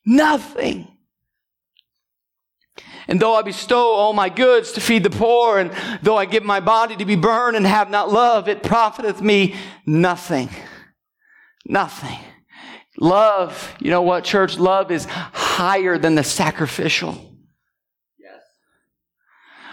Nothing. 0.04 0.91
And 3.12 3.20
though 3.20 3.34
I 3.34 3.42
bestow 3.42 3.92
all 3.92 4.14
my 4.14 4.30
goods 4.30 4.72
to 4.72 4.80
feed 4.80 5.02
the 5.02 5.10
poor, 5.10 5.58
and 5.58 5.70
though 6.00 6.16
I 6.16 6.24
give 6.24 6.44
my 6.44 6.60
body 6.60 6.96
to 6.96 7.04
be 7.04 7.14
burned 7.14 7.58
and 7.58 7.66
have 7.66 7.90
not 7.90 8.10
love, 8.10 8.48
it 8.48 8.62
profiteth 8.62 9.20
me 9.20 9.54
nothing. 9.84 10.48
Nothing. 11.66 12.18
Love, 12.98 13.76
you 13.80 13.90
know 13.90 14.00
what, 14.00 14.24
church? 14.24 14.56
Love 14.56 14.90
is 14.90 15.04
higher 15.04 15.98
than 15.98 16.14
the 16.14 16.24
sacrificial. 16.24 17.31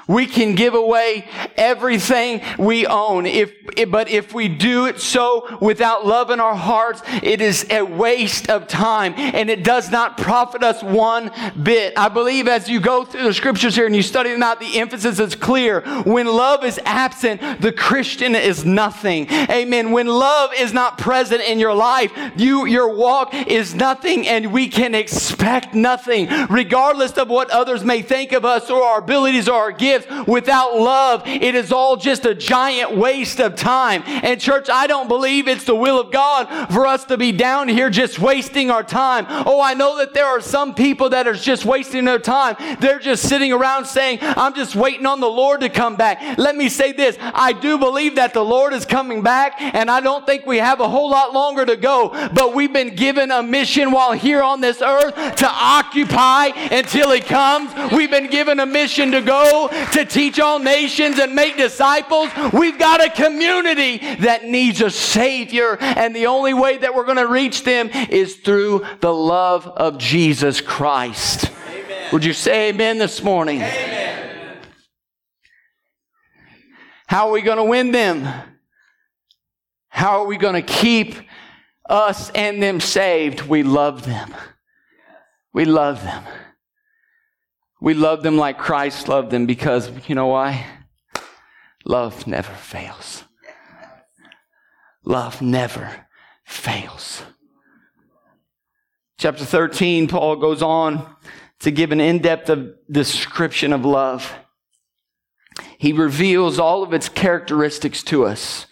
We 0.09 0.25
can 0.25 0.55
give 0.55 0.73
away 0.73 1.29
everything 1.55 2.41
we 2.57 2.87
own. 2.87 3.27
If, 3.27 3.53
but 3.89 4.09
if 4.09 4.33
we 4.33 4.47
do 4.47 4.87
it 4.87 4.99
so 4.99 5.59
without 5.61 6.03
love 6.03 6.31
in 6.31 6.39
our 6.39 6.55
hearts, 6.55 7.03
it 7.21 7.41
is 7.41 7.67
a 7.69 7.83
waste 7.83 8.49
of 8.49 8.67
time 8.67 9.13
and 9.15 9.51
it 9.51 9.63
does 9.63 9.91
not 9.91 10.17
profit 10.17 10.63
us 10.63 10.81
one 10.81 11.29
bit. 11.61 11.93
I 11.95 12.09
believe 12.09 12.47
as 12.47 12.67
you 12.67 12.79
go 12.79 13.05
through 13.05 13.21
the 13.21 13.35
scriptures 13.35 13.75
here 13.75 13.85
and 13.85 13.95
you 13.95 14.01
study 14.01 14.31
them 14.31 14.41
out, 14.41 14.59
the 14.59 14.79
emphasis 14.79 15.19
is 15.19 15.35
clear. 15.35 15.81
When 16.05 16.25
love 16.25 16.63
is 16.63 16.79
absent, 16.85 17.61
the 17.61 17.71
Christian 17.71 18.33
is 18.33 18.65
nothing. 18.65 19.29
Amen. 19.29 19.91
When 19.91 20.07
love 20.07 20.49
is 20.57 20.73
not 20.73 20.97
present 20.97 21.43
in 21.43 21.59
your 21.59 21.75
life, 21.75 22.11
you, 22.35 22.65
your 22.65 22.95
walk 22.95 23.35
is 23.35 23.75
nothing 23.75 24.27
and 24.27 24.51
we 24.51 24.69
can 24.69 24.95
expect 24.95 25.75
nothing 25.75 26.27
regardless 26.49 27.11
of 27.11 27.29
what 27.29 27.51
others 27.51 27.83
may 27.83 28.01
think 28.01 28.31
of 28.31 28.43
us 28.43 28.71
or 28.71 28.81
our 28.81 28.97
abilities 28.97 29.47
or 29.47 29.53
our 29.53 29.71
gifts 29.71 29.98
without 30.27 30.77
love, 30.77 31.23
it 31.25 31.55
is 31.55 31.71
all 31.71 31.97
just 31.97 32.25
a 32.25 32.35
giant 32.35 32.95
waste 32.95 33.39
of 33.39 33.55
time. 33.55 34.03
And 34.05 34.39
church, 34.39 34.69
I 34.69 34.87
don't 34.87 35.07
believe 35.07 35.47
it's 35.47 35.63
the 35.63 35.75
will 35.75 35.99
of 35.99 36.11
God 36.11 36.45
for 36.71 36.85
us 36.85 37.05
to 37.05 37.17
be 37.17 37.31
down 37.31 37.67
here 37.67 37.89
just 37.89 38.19
wasting 38.19 38.71
our 38.71 38.83
time. 38.83 39.25
Oh, 39.29 39.61
I 39.61 39.73
know 39.73 39.97
that 39.97 40.13
there 40.13 40.25
are 40.25 40.41
some 40.41 40.73
people 40.75 41.09
that 41.09 41.27
are 41.27 41.33
just 41.33 41.65
wasting 41.65 42.05
their 42.05 42.19
time. 42.19 42.55
They're 42.79 42.99
just 42.99 43.27
sitting 43.27 43.51
around 43.51 43.85
saying, 43.85 44.19
I'm 44.21 44.53
just 44.53 44.75
waiting 44.75 45.05
on 45.05 45.19
the 45.19 45.29
Lord 45.29 45.61
to 45.61 45.69
come 45.69 45.95
back. 45.95 46.37
Let 46.37 46.55
me 46.55 46.69
say 46.69 46.91
this. 46.91 47.17
I 47.19 47.53
do 47.53 47.77
believe 47.77 48.15
that 48.15 48.33
the 48.33 48.43
Lord 48.43 48.73
is 48.73 48.85
coming 48.85 49.21
back 49.21 49.55
and 49.59 49.89
I 49.89 49.99
don't 50.01 50.25
think 50.25 50.45
we 50.45 50.57
have 50.57 50.79
a 50.79 50.89
whole 50.89 51.09
lot 51.09 51.33
longer 51.33 51.65
to 51.65 51.75
go, 51.75 52.09
but 52.33 52.53
we've 52.53 52.73
been 52.73 52.95
given 52.95 53.31
a 53.31 53.41
mission 53.41 53.91
while 53.91 54.13
here 54.13 54.41
on 54.41 54.61
this 54.61 54.81
earth 54.81 55.15
to 55.35 55.47
occupy 55.47 56.47
until 56.71 57.11
he 57.11 57.21
comes. 57.21 57.71
We've 57.91 58.11
been 58.11 58.29
given 58.29 58.59
a 58.59 58.65
mission 58.65 59.11
to 59.11 59.21
go 59.21 59.69
to 59.91 60.05
teach 60.05 60.39
all 60.39 60.59
nations 60.59 61.19
and 61.19 61.35
make 61.35 61.57
disciples. 61.57 62.29
We've 62.53 62.77
got 62.77 63.05
a 63.05 63.09
community 63.09 63.97
that 64.17 64.43
needs 64.43 64.81
a 64.81 64.89
Savior, 64.89 65.77
and 65.79 66.15
the 66.15 66.27
only 66.27 66.53
way 66.53 66.77
that 66.77 66.93
we're 66.93 67.05
going 67.05 67.17
to 67.17 67.27
reach 67.27 67.63
them 67.63 67.89
is 67.89 68.37
through 68.37 68.85
the 69.01 69.13
love 69.13 69.67
of 69.67 69.97
Jesus 69.97 70.61
Christ. 70.61 71.51
Amen. 71.69 72.09
Would 72.11 72.25
you 72.25 72.33
say 72.33 72.69
amen 72.69 72.97
this 72.97 73.23
morning? 73.23 73.57
Amen. 73.57 74.57
How 77.07 77.27
are 77.27 77.31
we 77.31 77.41
going 77.41 77.57
to 77.57 77.63
win 77.63 77.91
them? 77.91 78.27
How 79.89 80.21
are 80.21 80.27
we 80.27 80.37
going 80.37 80.53
to 80.53 80.61
keep 80.61 81.15
us 81.89 82.29
and 82.29 82.61
them 82.61 82.79
saved? 82.79 83.41
We 83.41 83.63
love 83.63 84.05
them. 84.05 84.33
We 85.51 85.65
love 85.65 86.03
them. 86.03 86.23
We 87.81 87.93
love 87.93 88.23
them 88.23 88.37
like 88.37 88.57
Christ 88.57 89.07
loved 89.07 89.31
them 89.31 89.45
because, 89.45 89.89
you 90.07 90.15
know 90.15 90.27
why? 90.27 90.65
Love 91.85 92.27
never 92.27 92.53
fails. 92.53 93.23
Love 95.05 95.41
never 95.41 96.05
fails. 96.43 97.23
Chapter 99.17 99.45
13, 99.45 100.07
Paul 100.07 100.35
goes 100.35 100.61
on 100.61 101.15
to 101.59 101.71
give 101.71 101.91
an 101.91 101.99
in 101.99 102.19
depth 102.19 102.51
description 102.89 103.73
of 103.73 103.85
love. 103.85 104.33
He 105.77 105.93
reveals 105.93 106.59
all 106.59 106.83
of 106.83 106.93
its 106.93 107.09
characteristics 107.09 108.03
to 108.03 108.25
us. 108.25 108.65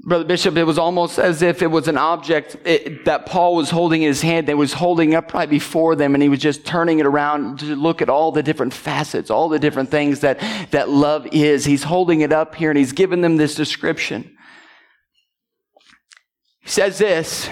Brother 0.00 0.24
Bishop, 0.24 0.56
it 0.56 0.64
was 0.64 0.78
almost 0.78 1.18
as 1.18 1.42
if 1.42 1.60
it 1.60 1.66
was 1.66 1.88
an 1.88 1.98
object 1.98 2.56
it, 2.64 3.04
that 3.04 3.26
Paul 3.26 3.56
was 3.56 3.70
holding 3.70 4.02
in 4.02 4.08
his 4.08 4.22
hand 4.22 4.46
that 4.46 4.56
was 4.56 4.72
holding 4.72 5.14
up 5.14 5.34
right 5.34 5.50
before 5.50 5.96
them, 5.96 6.14
and 6.14 6.22
he 6.22 6.28
was 6.28 6.38
just 6.38 6.64
turning 6.64 7.00
it 7.00 7.06
around 7.06 7.58
to 7.60 7.74
look 7.74 8.00
at 8.00 8.08
all 8.08 8.30
the 8.30 8.42
different 8.42 8.72
facets, 8.72 9.28
all 9.28 9.48
the 9.48 9.58
different 9.58 9.90
things 9.90 10.20
that, 10.20 10.38
that 10.70 10.88
love 10.88 11.26
is. 11.32 11.64
He's 11.64 11.82
holding 11.82 12.20
it 12.20 12.32
up 12.32 12.54
here 12.54 12.70
and 12.70 12.78
he's 12.78 12.92
given 12.92 13.22
them 13.22 13.36
this 13.36 13.56
description. 13.56 14.36
He 16.60 16.68
says 16.68 16.98
this 16.98 17.50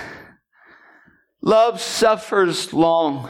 Love 1.42 1.80
suffers 1.80 2.72
long. 2.72 3.28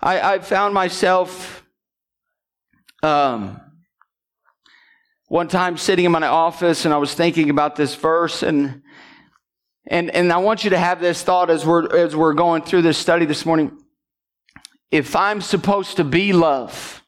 I, 0.00 0.34
I 0.34 0.38
found 0.38 0.74
myself 0.74 1.64
um, 3.02 3.60
one 5.28 5.48
time 5.48 5.76
sitting 5.76 6.04
in 6.04 6.12
my 6.12 6.26
office 6.26 6.84
and 6.84 6.94
I 6.94 6.98
was 6.98 7.14
thinking 7.14 7.50
about 7.50 7.76
this 7.76 7.94
verse 7.94 8.42
and 8.42 8.82
and 9.88 10.10
and 10.10 10.32
I 10.32 10.38
want 10.38 10.64
you 10.64 10.70
to 10.70 10.78
have 10.78 11.00
this 11.00 11.22
thought 11.22 11.50
as 11.50 11.66
we're 11.66 11.94
as 11.96 12.14
we're 12.14 12.34
going 12.34 12.62
through 12.62 12.82
this 12.82 12.98
study 12.98 13.24
this 13.24 13.44
morning. 13.44 13.76
If 14.90 15.16
I'm 15.16 15.40
supposed 15.40 15.96
to 15.96 16.04
be 16.04 16.32
love, 16.32 17.02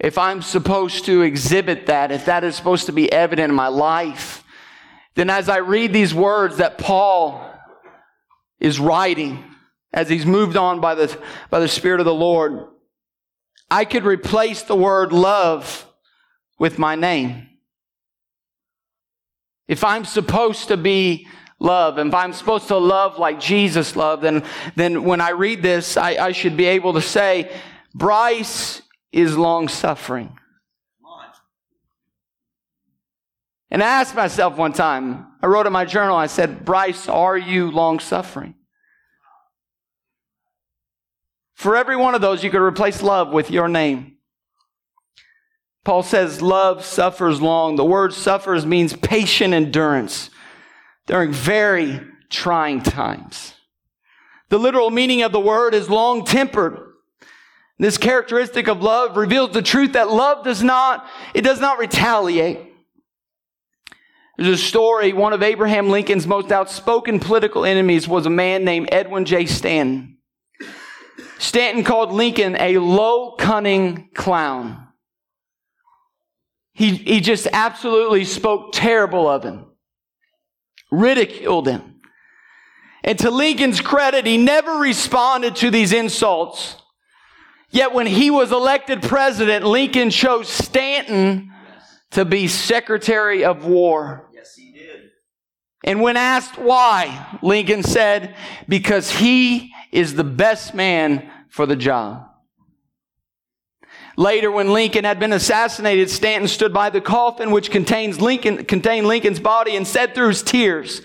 if 0.00 0.16
I'm 0.16 0.40
supposed 0.40 1.04
to 1.06 1.22
exhibit 1.22 1.86
that, 1.86 2.10
if 2.10 2.24
that 2.24 2.42
is 2.42 2.56
supposed 2.56 2.86
to 2.86 2.92
be 2.92 3.12
evident 3.12 3.50
in 3.50 3.56
my 3.56 3.68
life, 3.68 4.42
then 5.14 5.28
as 5.28 5.48
I 5.48 5.58
read 5.58 5.92
these 5.92 6.14
words 6.14 6.56
that 6.56 6.78
Paul 6.78 7.46
is 8.58 8.80
writing, 8.80 9.44
as 9.92 10.08
he's 10.08 10.24
moved 10.24 10.56
on 10.56 10.80
by 10.80 10.94
the 10.94 11.18
by 11.50 11.60
the 11.60 11.68
Spirit 11.68 12.00
of 12.00 12.06
the 12.06 12.14
Lord, 12.14 12.64
I 13.70 13.84
could 13.84 14.04
replace 14.04 14.62
the 14.62 14.76
word 14.76 15.12
love 15.12 15.86
with 16.60 16.78
my 16.78 16.94
name. 16.94 17.48
If 19.66 19.82
I'm 19.82 20.04
supposed 20.04 20.68
to 20.68 20.76
be 20.76 21.26
love, 21.58 21.98
if 21.98 22.14
I'm 22.14 22.34
supposed 22.34 22.68
to 22.68 22.76
love 22.76 23.18
like 23.18 23.40
Jesus 23.40 23.96
loved, 23.96 24.22
then, 24.22 24.44
then 24.76 25.04
when 25.04 25.20
I 25.20 25.30
read 25.30 25.62
this, 25.62 25.96
I, 25.96 26.26
I 26.26 26.32
should 26.32 26.56
be 26.56 26.66
able 26.66 26.92
to 26.92 27.00
say, 27.00 27.50
Bryce 27.94 28.82
is 29.10 29.36
long 29.36 29.68
suffering. 29.68 30.36
And 33.70 33.82
I 33.82 33.86
asked 33.86 34.14
myself 34.14 34.56
one 34.56 34.72
time, 34.72 35.28
I 35.42 35.46
wrote 35.46 35.66
in 35.66 35.72
my 35.72 35.84
journal, 35.84 36.16
I 36.16 36.26
said, 36.26 36.64
Bryce, 36.64 37.08
are 37.08 37.38
you 37.38 37.70
long 37.70 38.00
suffering? 38.00 38.54
For 41.54 41.76
every 41.76 41.96
one 41.96 42.14
of 42.14 42.20
those, 42.20 42.42
you 42.42 42.50
could 42.50 42.60
replace 42.60 43.00
love 43.00 43.32
with 43.32 43.50
your 43.50 43.68
name. 43.68 44.16
Paul 45.84 46.02
says, 46.02 46.42
Love 46.42 46.84
suffers 46.84 47.40
long. 47.40 47.76
The 47.76 47.84
word 47.84 48.12
suffers 48.12 48.66
means 48.66 48.94
patient 48.94 49.54
endurance 49.54 50.30
during 51.06 51.32
very 51.32 52.00
trying 52.28 52.82
times. 52.82 53.54
The 54.50 54.58
literal 54.58 54.90
meaning 54.90 55.22
of 55.22 55.32
the 55.32 55.40
word 55.40 55.74
is 55.74 55.88
long 55.88 56.24
tempered. 56.24 56.78
This 57.78 57.96
characteristic 57.96 58.68
of 58.68 58.82
love 58.82 59.16
reveals 59.16 59.52
the 59.52 59.62
truth 59.62 59.94
that 59.94 60.10
love 60.10 60.44
does 60.44 60.62
not, 60.62 61.06
it 61.32 61.42
does 61.42 61.60
not 61.60 61.78
retaliate. 61.78 62.58
There's 64.36 64.60
a 64.60 64.62
story, 64.62 65.12
one 65.12 65.32
of 65.32 65.42
Abraham 65.42 65.88
Lincoln's 65.88 66.26
most 66.26 66.52
outspoken 66.52 67.20
political 67.20 67.64
enemies 67.64 68.06
was 68.06 68.26
a 68.26 68.30
man 68.30 68.64
named 68.64 68.88
Edwin 68.92 69.24
J. 69.24 69.46
Stanton. 69.46 70.18
Stanton 71.38 71.84
called 71.84 72.12
Lincoln 72.12 72.56
a 72.56 72.78
low 72.78 73.32
cunning 73.36 74.10
clown. 74.14 74.88
He, 76.80 76.94
he 76.94 77.20
just 77.20 77.46
absolutely 77.52 78.24
spoke 78.24 78.72
terrible 78.72 79.28
of 79.28 79.44
him, 79.44 79.66
ridiculed 80.90 81.68
him. 81.68 82.00
And 83.04 83.18
to 83.18 83.30
Lincoln's 83.30 83.82
credit, 83.82 84.24
he 84.24 84.38
never 84.38 84.78
responded 84.78 85.56
to 85.56 85.70
these 85.70 85.92
insults. 85.92 86.76
Yet 87.68 87.92
when 87.92 88.06
he 88.06 88.30
was 88.30 88.50
elected 88.50 89.02
president, 89.02 89.66
Lincoln 89.66 90.08
chose 90.08 90.48
Stanton 90.48 91.52
to 92.12 92.24
be 92.24 92.48
Secretary 92.48 93.44
of 93.44 93.66
War. 93.66 94.30
Yes, 94.32 94.54
he 94.54 94.72
did. 94.72 95.10
And 95.84 96.00
when 96.00 96.16
asked 96.16 96.56
why, 96.56 97.38
Lincoln 97.42 97.82
said, 97.82 98.34
because 98.66 99.10
he 99.10 99.70
is 99.92 100.14
the 100.14 100.24
best 100.24 100.72
man 100.72 101.30
for 101.50 101.66
the 101.66 101.76
job. 101.76 102.29
Later, 104.20 104.52
when 104.52 104.74
Lincoln 104.74 105.06
had 105.06 105.18
been 105.18 105.32
assassinated, 105.32 106.10
Stanton 106.10 106.46
stood 106.46 106.74
by 106.74 106.90
the 106.90 107.00
coffin 107.00 107.52
which 107.52 107.70
contains 107.70 108.20
Lincoln, 108.20 108.66
contained 108.66 109.06
Lincoln's 109.06 109.40
body 109.40 109.76
and 109.76 109.86
said 109.86 110.14
through 110.14 110.28
his 110.28 110.42
tears, 110.42 111.00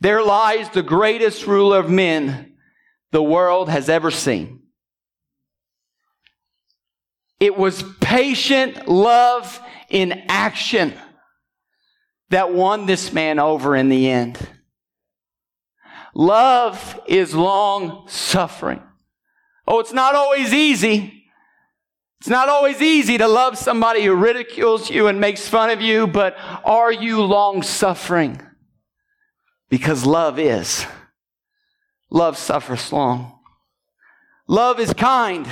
There 0.00 0.22
lies 0.22 0.70
the 0.70 0.84
greatest 0.84 1.48
ruler 1.48 1.80
of 1.80 1.90
men 1.90 2.54
the 3.10 3.24
world 3.24 3.70
has 3.70 3.88
ever 3.88 4.12
seen. 4.12 4.60
It 7.40 7.56
was 7.56 7.82
patient 8.00 8.86
love 8.86 9.60
in 9.88 10.12
action 10.28 10.94
that 12.30 12.54
won 12.54 12.86
this 12.86 13.12
man 13.12 13.40
over 13.40 13.74
in 13.74 13.88
the 13.88 14.08
end. 14.08 14.38
Love 16.14 17.00
is 17.08 17.34
long 17.34 18.06
suffering. 18.06 18.80
Oh, 19.66 19.80
it's 19.80 19.92
not 19.92 20.14
always 20.14 20.54
easy. 20.54 21.23
It's 22.24 22.30
not 22.30 22.48
always 22.48 22.80
easy 22.80 23.18
to 23.18 23.28
love 23.28 23.58
somebody 23.58 24.02
who 24.02 24.14
ridicules 24.14 24.88
you 24.88 25.08
and 25.08 25.20
makes 25.20 25.46
fun 25.46 25.68
of 25.68 25.82
you, 25.82 26.06
but 26.06 26.34
are 26.64 26.90
you 26.90 27.20
long 27.20 27.62
suffering? 27.62 28.40
Because 29.68 30.06
love 30.06 30.38
is. 30.38 30.86
Love 32.08 32.38
suffers 32.38 32.90
long. 32.90 33.40
Love 34.48 34.80
is 34.80 34.94
kind. 34.94 35.46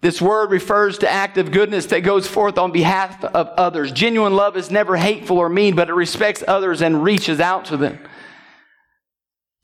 This 0.00 0.20
word 0.20 0.50
refers 0.50 0.98
to 0.98 1.08
active 1.08 1.52
goodness 1.52 1.86
that 1.86 2.00
goes 2.00 2.26
forth 2.26 2.58
on 2.58 2.72
behalf 2.72 3.22
of 3.24 3.46
others. 3.50 3.92
Genuine 3.92 4.34
love 4.34 4.56
is 4.56 4.68
never 4.68 4.96
hateful 4.96 5.38
or 5.38 5.48
mean, 5.48 5.76
but 5.76 5.88
it 5.88 5.94
respects 5.94 6.42
others 6.48 6.82
and 6.82 7.04
reaches 7.04 7.38
out 7.38 7.66
to 7.66 7.76
them. 7.76 8.00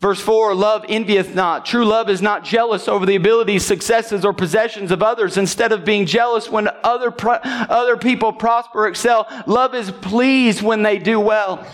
Verse 0.05 0.21
4 0.21 0.55
Love 0.55 0.85
envieth 0.91 1.35
not. 1.35 1.65
True 1.65 1.87
love 1.87 2.11
is 2.11 2.21
not 2.21 2.45
jealous 2.45 2.89
over 2.89 3.07
the 3.07 3.17
abilities, 3.17 3.65
successes, 3.65 4.23
or 4.23 4.35
possessions 4.35 4.91
of 4.91 5.03
others. 5.03 5.39
Instead 5.39 5.73
of 5.73 5.83
being 5.83 6.05
jealous 6.05 6.51
when 6.51 6.69
other, 6.83 7.11
pro- 7.11 7.39
other 7.43 7.97
people 7.97 8.31
prosper, 8.31 8.87
excel, 8.87 9.27
love 9.47 9.75
is 9.75 9.91
pleased 9.91 10.61
when 10.61 10.83
they 10.83 10.99
do 10.99 11.19
well. 11.19 11.67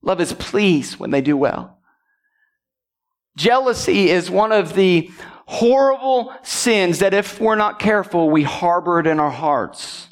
Love 0.00 0.22
is 0.22 0.32
pleased 0.32 0.98
when 0.98 1.10
they 1.10 1.20
do 1.20 1.36
well. 1.36 1.76
Jealousy 3.36 4.08
is 4.08 4.30
one 4.30 4.50
of 4.50 4.72
the 4.72 5.10
horrible 5.44 6.32
sins 6.42 7.00
that 7.00 7.12
if 7.12 7.38
we're 7.38 7.56
not 7.56 7.78
careful, 7.78 8.30
we 8.30 8.42
harbor 8.42 9.00
it 9.00 9.06
in 9.06 9.20
our 9.20 9.30
hearts. 9.30 10.08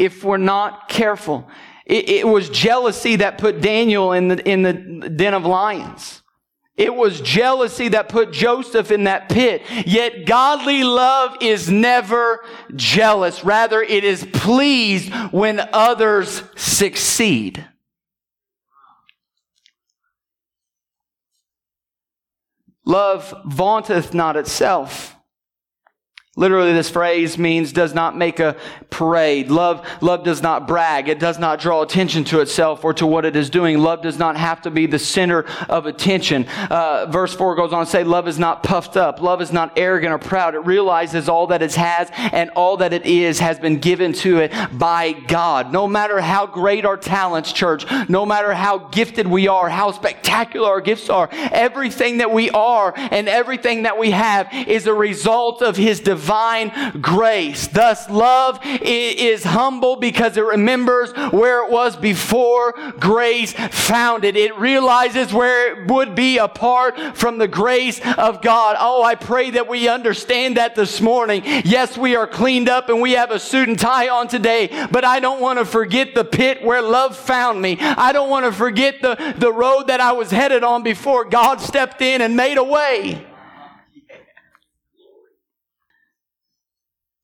If 0.00 0.24
we're 0.24 0.36
not 0.36 0.88
careful, 0.88 1.48
it, 1.90 2.08
it 2.08 2.28
was 2.28 2.48
jealousy 2.48 3.16
that 3.16 3.36
put 3.36 3.60
Daniel 3.60 4.12
in 4.12 4.28
the, 4.28 4.48
in 4.48 4.62
the 4.62 4.72
den 4.72 5.34
of 5.34 5.44
lions. 5.44 6.22
It 6.76 6.94
was 6.94 7.20
jealousy 7.20 7.88
that 7.88 8.08
put 8.08 8.32
Joseph 8.32 8.90
in 8.92 9.04
that 9.04 9.28
pit. 9.28 9.62
Yet 9.84 10.24
godly 10.24 10.84
love 10.84 11.36
is 11.40 11.68
never 11.68 12.44
jealous. 12.74 13.44
Rather, 13.44 13.82
it 13.82 14.04
is 14.04 14.26
pleased 14.32 15.12
when 15.32 15.60
others 15.72 16.42
succeed. 16.56 17.66
Love 22.86 23.34
vaunteth 23.44 24.14
not 24.14 24.36
itself. 24.36 25.16
Literally, 26.40 26.72
this 26.72 26.88
phrase 26.88 27.36
means 27.36 27.70
does 27.70 27.92
not 27.92 28.16
make 28.16 28.40
a 28.40 28.56
parade. 28.88 29.50
Love, 29.50 29.86
love 30.00 30.24
does 30.24 30.40
not 30.40 30.66
brag. 30.66 31.10
It 31.10 31.18
does 31.18 31.38
not 31.38 31.60
draw 31.60 31.82
attention 31.82 32.24
to 32.24 32.40
itself 32.40 32.82
or 32.82 32.94
to 32.94 33.06
what 33.06 33.26
it 33.26 33.36
is 33.36 33.50
doing. 33.50 33.76
Love 33.76 34.00
does 34.00 34.18
not 34.18 34.38
have 34.38 34.62
to 34.62 34.70
be 34.70 34.86
the 34.86 34.98
center 34.98 35.44
of 35.68 35.84
attention. 35.84 36.46
Uh, 36.70 37.04
verse 37.10 37.34
4 37.34 37.56
goes 37.56 37.74
on 37.74 37.84
to 37.84 37.90
say, 37.90 38.04
Love 38.04 38.26
is 38.26 38.38
not 38.38 38.62
puffed 38.62 38.96
up. 38.96 39.20
Love 39.20 39.42
is 39.42 39.52
not 39.52 39.78
arrogant 39.78 40.14
or 40.14 40.18
proud. 40.18 40.54
It 40.54 40.60
realizes 40.60 41.28
all 41.28 41.48
that 41.48 41.60
it 41.60 41.74
has 41.74 42.08
and 42.32 42.48
all 42.56 42.78
that 42.78 42.94
it 42.94 43.04
is 43.04 43.38
has 43.40 43.58
been 43.58 43.78
given 43.78 44.14
to 44.14 44.38
it 44.38 44.50
by 44.72 45.12
God. 45.12 45.74
No 45.74 45.86
matter 45.86 46.22
how 46.22 46.46
great 46.46 46.86
our 46.86 46.96
talents, 46.96 47.52
church, 47.52 47.84
no 48.08 48.24
matter 48.24 48.54
how 48.54 48.78
gifted 48.78 49.26
we 49.26 49.46
are, 49.46 49.68
how 49.68 49.92
spectacular 49.92 50.70
our 50.70 50.80
gifts 50.80 51.10
are, 51.10 51.28
everything 51.32 52.16
that 52.16 52.30
we 52.30 52.48
are 52.48 52.94
and 52.96 53.28
everything 53.28 53.82
that 53.82 53.98
we 53.98 54.12
have 54.12 54.48
is 54.66 54.86
a 54.86 54.94
result 54.94 55.60
of 55.60 55.76
His 55.76 56.00
divine 56.00 56.29
divine 56.30 57.00
grace. 57.00 57.66
Thus, 57.66 58.08
love 58.08 58.60
is 58.62 59.42
humble 59.42 59.96
because 59.96 60.36
it 60.36 60.44
remembers 60.44 61.10
where 61.32 61.64
it 61.64 61.72
was 61.72 61.96
before 61.96 62.72
grace 63.00 63.52
found 63.52 64.24
it. 64.24 64.36
It 64.36 64.56
realizes 64.56 65.32
where 65.32 65.72
it 65.72 65.90
would 65.90 66.14
be 66.14 66.38
apart 66.38 67.16
from 67.16 67.38
the 67.38 67.48
grace 67.48 68.00
of 68.16 68.42
God. 68.42 68.76
Oh, 68.78 69.02
I 69.02 69.16
pray 69.16 69.50
that 69.50 69.66
we 69.66 69.88
understand 69.88 70.56
that 70.56 70.76
this 70.76 71.00
morning. 71.00 71.42
Yes, 71.64 71.98
we 71.98 72.14
are 72.14 72.28
cleaned 72.28 72.68
up 72.68 72.88
and 72.90 73.00
we 73.00 73.12
have 73.12 73.32
a 73.32 73.40
suit 73.40 73.68
and 73.68 73.76
tie 73.76 74.08
on 74.08 74.28
today, 74.28 74.86
but 74.92 75.04
I 75.04 75.18
don't 75.18 75.40
want 75.40 75.58
to 75.58 75.64
forget 75.64 76.14
the 76.14 76.24
pit 76.24 76.62
where 76.62 76.80
love 76.80 77.16
found 77.16 77.60
me. 77.60 77.76
I 77.80 78.12
don't 78.12 78.30
want 78.30 78.46
to 78.46 78.52
forget 78.52 79.02
the, 79.02 79.34
the 79.36 79.52
road 79.52 79.88
that 79.88 79.98
I 80.00 80.12
was 80.12 80.30
headed 80.30 80.62
on 80.62 80.84
before 80.84 81.24
God 81.24 81.60
stepped 81.60 82.00
in 82.00 82.20
and 82.20 82.36
made 82.36 82.56
a 82.56 82.62
way. 82.62 83.26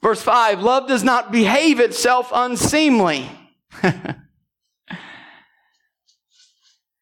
Verse 0.03 0.23
5 0.23 0.61
Love 0.61 0.89
does 0.89 1.03
not 1.05 1.33
behave 1.33 1.81
itself 1.81 2.31
unseemly. 2.35 3.29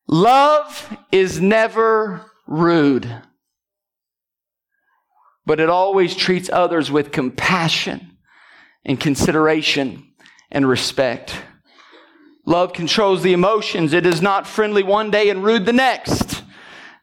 Love 0.09 0.97
is 1.11 1.41
never 1.41 2.31
rude, 2.47 3.23
but 5.47 5.61
it 5.61 5.69
always 5.69 6.15
treats 6.15 6.51
others 6.53 6.91
with 6.91 7.11
compassion 7.11 8.19
and 8.85 9.01
consideration 9.01 10.13
and 10.51 10.69
respect. 10.69 11.35
Love 12.47 12.75
controls 12.75 13.23
the 13.23 13.33
emotions. 13.33 13.95
It 13.95 14.05
is 14.05 14.21
not 14.21 14.47
friendly 14.47 14.83
one 14.83 15.11
day 15.11 15.31
and 15.31 15.43
rude 15.43 15.65
the 15.65 15.73
next. 15.73 16.43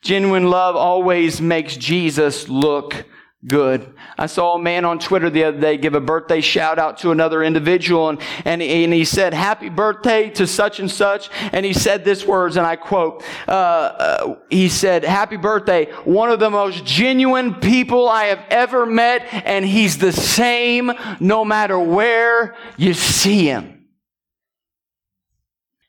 Genuine 0.01 0.49
love 0.49 0.75
always 0.75 1.41
makes 1.41 1.75
Jesus 1.75 2.47
look 2.47 3.06
good. 3.47 3.93
I 4.17 4.27
saw 4.27 4.56
a 4.56 4.62
man 4.62 4.86
on 4.86 4.99
Twitter 4.99 5.30
the 5.30 5.45
other 5.45 5.60
day 5.60 5.77
give 5.77 5.95
a 5.95 5.99
birthday 5.99 6.41
shout 6.41 6.77
out 6.77 6.99
to 6.99 7.12
another 7.12 7.43
individual 7.43 8.10
and, 8.10 8.21
and, 8.45 8.62
and 8.62 8.93
he 8.93 9.04
said, 9.04 9.34
happy 9.34 9.69
birthday 9.69 10.30
to 10.32 10.45
such 10.45 10.80
and 10.80 10.89
such. 10.89 11.30
And 11.51 11.65
he 11.65 11.73
said 11.73 12.06
this 12.06 12.25
words, 12.25 12.58
and 12.58 12.67
I 12.67 12.75
quote, 12.75 13.23
uh, 13.47 13.51
uh, 13.51 14.36
he 14.49 14.69
said, 14.69 15.04
happy 15.04 15.38
birthday, 15.38 15.91
one 16.04 16.30
of 16.30 16.39
the 16.39 16.49
most 16.49 16.86
genuine 16.86 17.56
people 17.56 18.08
I 18.08 18.25
have 18.25 18.45
ever 18.49 18.86
met, 18.86 19.25
and 19.32 19.65
he's 19.65 19.97
the 19.97 20.12
same 20.12 20.91
no 21.19 21.43
matter 21.43 21.80
where 21.80 22.56
you 22.77 22.93
see 22.93 23.45
him. 23.45 23.88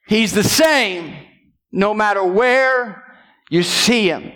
He's 0.06 0.32
the 0.32 0.44
same 0.44 1.16
no 1.70 1.94
matter 1.94 2.24
where 2.24 3.04
you 3.50 3.62
see 3.62 4.08
him. 4.08 4.32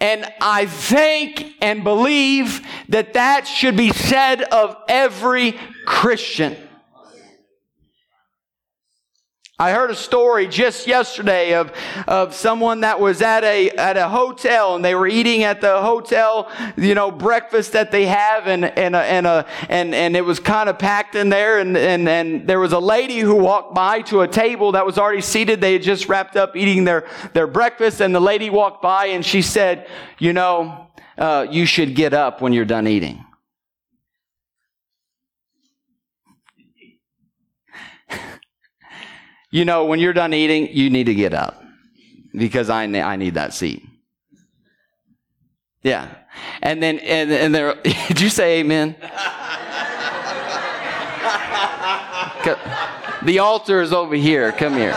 And 0.00 0.26
I 0.40 0.66
think 0.66 1.54
and 1.60 1.84
believe 1.84 2.66
that 2.88 3.14
that 3.14 3.46
should 3.46 3.76
be 3.76 3.92
said 3.92 4.42
of 4.42 4.76
every 4.88 5.58
Christian. 5.84 6.56
I 9.60 9.72
heard 9.72 9.90
a 9.90 9.94
story 9.94 10.46
just 10.46 10.86
yesterday 10.86 11.52
of, 11.52 11.70
of 12.08 12.34
someone 12.34 12.80
that 12.80 12.98
was 12.98 13.20
at 13.20 13.44
a, 13.44 13.68
at 13.72 13.98
a 13.98 14.08
hotel 14.08 14.74
and 14.74 14.82
they 14.82 14.94
were 14.94 15.06
eating 15.06 15.42
at 15.42 15.60
the 15.60 15.82
hotel, 15.82 16.50
you 16.78 16.94
know, 16.94 17.10
breakfast 17.10 17.72
that 17.72 17.90
they 17.90 18.06
have 18.06 18.46
and, 18.46 18.64
and, 18.64 18.96
and, 18.96 19.26
a, 19.26 19.46
and, 19.68 19.94
and 19.94 20.16
it 20.16 20.24
was 20.24 20.40
kind 20.40 20.70
of 20.70 20.78
packed 20.78 21.14
in 21.14 21.28
there 21.28 21.58
and, 21.58 21.76
and, 21.76 22.08
and 22.08 22.48
there 22.48 22.58
was 22.58 22.72
a 22.72 22.78
lady 22.78 23.18
who 23.18 23.34
walked 23.34 23.74
by 23.74 24.00
to 24.00 24.22
a 24.22 24.28
table 24.28 24.72
that 24.72 24.86
was 24.86 24.96
already 24.96 25.20
seated. 25.20 25.60
They 25.60 25.74
had 25.74 25.82
just 25.82 26.08
wrapped 26.08 26.36
up 26.36 26.56
eating 26.56 26.84
their, 26.84 27.06
their 27.34 27.46
breakfast 27.46 28.00
and 28.00 28.14
the 28.14 28.20
lady 28.20 28.48
walked 28.48 28.80
by 28.80 29.08
and 29.08 29.22
she 29.22 29.42
said, 29.42 29.90
you 30.18 30.32
know, 30.32 30.86
uh, 31.18 31.46
you 31.50 31.66
should 31.66 31.94
get 31.94 32.14
up 32.14 32.40
when 32.40 32.54
you're 32.54 32.64
done 32.64 32.88
eating. 32.88 33.26
You 39.50 39.64
know, 39.64 39.84
when 39.84 39.98
you're 39.98 40.12
done 40.12 40.32
eating, 40.32 40.68
you 40.70 40.90
need 40.90 41.04
to 41.04 41.14
get 41.14 41.34
up 41.34 41.62
because 42.32 42.70
I, 42.70 42.84
I 42.84 43.16
need 43.16 43.34
that 43.34 43.52
seat. 43.52 43.82
Yeah. 45.82 46.14
And 46.62 46.82
then, 46.82 46.98
and, 47.00 47.32
and 47.32 47.54
there, 47.54 47.74
did 47.82 48.20
you 48.20 48.28
say 48.28 48.60
amen? 48.60 48.96
the 53.24 53.38
altar 53.38 53.82
is 53.82 53.92
over 53.92 54.14
here. 54.14 54.52
Come 54.52 54.74
here. 54.74 54.96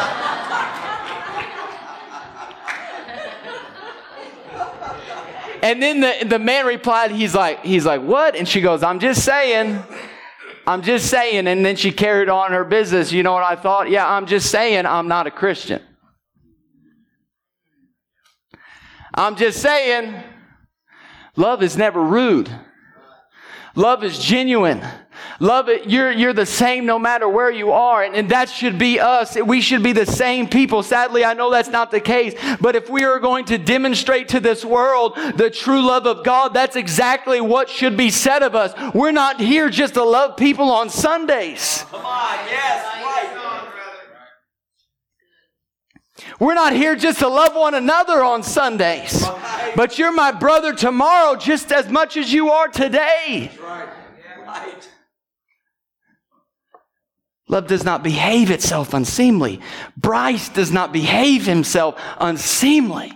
And 5.63 5.81
then 5.81 6.01
the, 6.01 6.25
the 6.27 6.39
man 6.39 6.65
replied, 6.65 7.11
he's 7.11 7.33
like, 7.33 7.63
he's 7.63 7.85
like, 7.85 8.01
what? 8.01 8.35
And 8.35 8.47
she 8.47 8.59
goes, 8.59 8.83
I'm 8.83 8.99
just 8.99 9.23
saying. 9.23 9.81
I'm 10.65 10.81
just 10.81 11.09
saying. 11.09 11.47
And 11.47 11.65
then 11.65 11.75
she 11.75 11.91
carried 11.91 12.29
on 12.29 12.51
her 12.51 12.63
business. 12.63 13.11
You 13.11 13.23
know 13.23 13.33
what 13.33 13.43
I 13.43 13.55
thought? 13.55 13.89
Yeah, 13.89 14.07
I'm 14.07 14.25
just 14.25 14.49
saying 14.49 14.85
I'm 14.85 15.07
not 15.07 15.27
a 15.27 15.31
Christian. 15.31 15.81
I'm 19.15 19.35
just 19.35 19.61
saying 19.61 20.15
love 21.35 21.61
is 21.61 21.77
never 21.77 22.01
rude. 22.01 22.49
Love 23.75 24.03
is 24.03 24.17
genuine. 24.17 24.83
Love 25.39 25.69
it. 25.69 25.89
You're, 25.89 26.11
you're 26.11 26.33
the 26.33 26.45
same 26.45 26.85
no 26.85 26.97
matter 26.99 27.27
where 27.27 27.51
you 27.51 27.71
are. 27.71 28.03
And, 28.03 28.15
and 28.15 28.29
that 28.29 28.49
should 28.49 28.77
be 28.77 28.99
us. 28.99 29.35
We 29.35 29.61
should 29.61 29.83
be 29.83 29.93
the 29.93 30.05
same 30.05 30.47
people. 30.47 30.83
Sadly, 30.83 31.25
I 31.25 31.33
know 31.33 31.51
that's 31.51 31.69
not 31.69 31.91
the 31.91 31.99
case. 31.99 32.33
But 32.59 32.75
if 32.75 32.89
we 32.89 33.03
are 33.03 33.19
going 33.19 33.45
to 33.45 33.57
demonstrate 33.57 34.29
to 34.29 34.39
this 34.39 34.63
world 34.63 35.15
the 35.35 35.49
true 35.49 35.81
love 35.81 36.07
of 36.07 36.23
God, 36.23 36.53
that's 36.53 36.75
exactly 36.75 37.41
what 37.41 37.69
should 37.69 37.97
be 37.97 38.09
said 38.09 38.43
of 38.43 38.55
us. 38.55 38.73
We're 38.93 39.11
not 39.11 39.39
here 39.39 39.69
just 39.69 39.95
to 39.95 40.03
love 40.03 40.37
people 40.37 40.69
on 40.71 40.89
Sundays. 40.89 41.85
Come 41.89 42.05
on. 42.05 42.37
Yes. 42.47 42.85
Right. 42.85 43.03
We're 46.39 46.55
not 46.55 46.73
here 46.73 46.95
just 46.95 47.19
to 47.19 47.27
love 47.27 47.55
one 47.55 47.73
another 47.73 48.23
on 48.23 48.43
Sundays. 48.43 49.25
But 49.75 49.97
you're 49.97 50.11
my 50.13 50.31
brother 50.31 50.73
tomorrow 50.73 51.35
just 51.35 51.71
as 51.71 51.89
much 51.89 52.17
as 52.17 52.31
you 52.31 52.49
are 52.49 52.67
today. 52.67 53.51
Yeah, 53.53 53.65
right. 53.65 53.89
Love 57.47 57.67
does 57.67 57.83
not 57.83 58.03
behave 58.03 58.49
itself 58.49 58.93
unseemly. 58.93 59.59
Bryce 59.97 60.49
does 60.49 60.71
not 60.71 60.93
behave 60.93 61.45
himself 61.45 61.99
unseemly. 62.19 63.11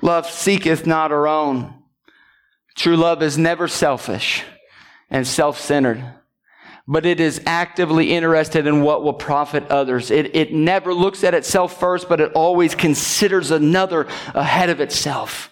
Love 0.00 0.28
seeketh 0.28 0.86
not 0.86 1.10
her 1.10 1.28
own. 1.28 1.74
True 2.74 2.96
love 2.96 3.22
is 3.22 3.36
never 3.36 3.68
selfish 3.68 4.42
and 5.10 5.26
self 5.26 5.60
centered, 5.60 6.02
but 6.88 7.04
it 7.04 7.20
is 7.20 7.42
actively 7.46 8.12
interested 8.12 8.66
in 8.66 8.82
what 8.82 9.04
will 9.04 9.12
profit 9.12 9.70
others. 9.70 10.10
It, 10.10 10.34
it 10.34 10.52
never 10.52 10.94
looks 10.94 11.22
at 11.22 11.34
itself 11.34 11.78
first, 11.78 12.08
but 12.08 12.20
it 12.20 12.32
always 12.32 12.74
considers 12.74 13.50
another 13.50 14.08
ahead 14.34 14.70
of 14.70 14.80
itself. 14.80 15.51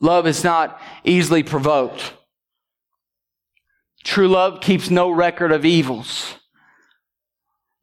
Love 0.00 0.26
is 0.26 0.42
not 0.42 0.80
easily 1.04 1.42
provoked. 1.42 2.14
True 4.02 4.28
love 4.28 4.60
keeps 4.60 4.90
no 4.90 5.10
record 5.10 5.52
of 5.52 5.64
evils, 5.64 6.36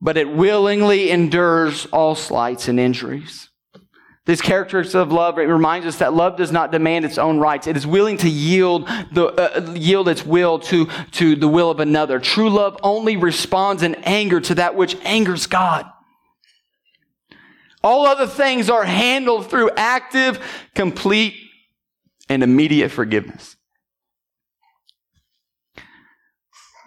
but 0.01 0.17
it 0.17 0.29
willingly 0.29 1.11
endures 1.11 1.85
all 1.87 2.15
slights 2.15 2.67
and 2.67 2.79
injuries. 2.79 3.49
This 4.25 4.41
characteristics 4.41 4.95
of 4.95 5.11
love 5.11 5.37
it 5.37 5.43
reminds 5.43 5.87
us 5.87 5.99
that 5.99 6.13
love 6.13 6.35
does 6.35 6.51
not 6.51 6.71
demand 6.71 7.05
its 7.05 7.17
own 7.17 7.39
rights. 7.39 7.65
It 7.65 7.77
is 7.77 7.87
willing 7.87 8.17
to 8.17 8.29
yield 8.29 8.85
the 9.13 9.27
uh, 9.27 9.71
yield 9.73 10.09
its 10.09 10.25
will 10.25 10.59
to 10.59 10.87
to 11.11 11.35
the 11.35 11.47
will 11.47 11.71
of 11.71 11.79
another. 11.79 12.19
True 12.19 12.49
love 12.49 12.77
only 12.83 13.15
responds 13.15 13.83
in 13.83 13.95
anger 14.03 14.41
to 14.41 14.55
that 14.55 14.75
which 14.75 14.97
angers 15.05 15.47
God. 15.47 15.85
All 17.81 18.05
other 18.05 18.27
things 18.27 18.69
are 18.69 18.83
handled 18.83 19.49
through 19.49 19.69
active, 19.77 20.41
complete 20.75 21.46
and 22.29 22.43
immediate 22.43 22.89
forgiveness. 22.89 23.55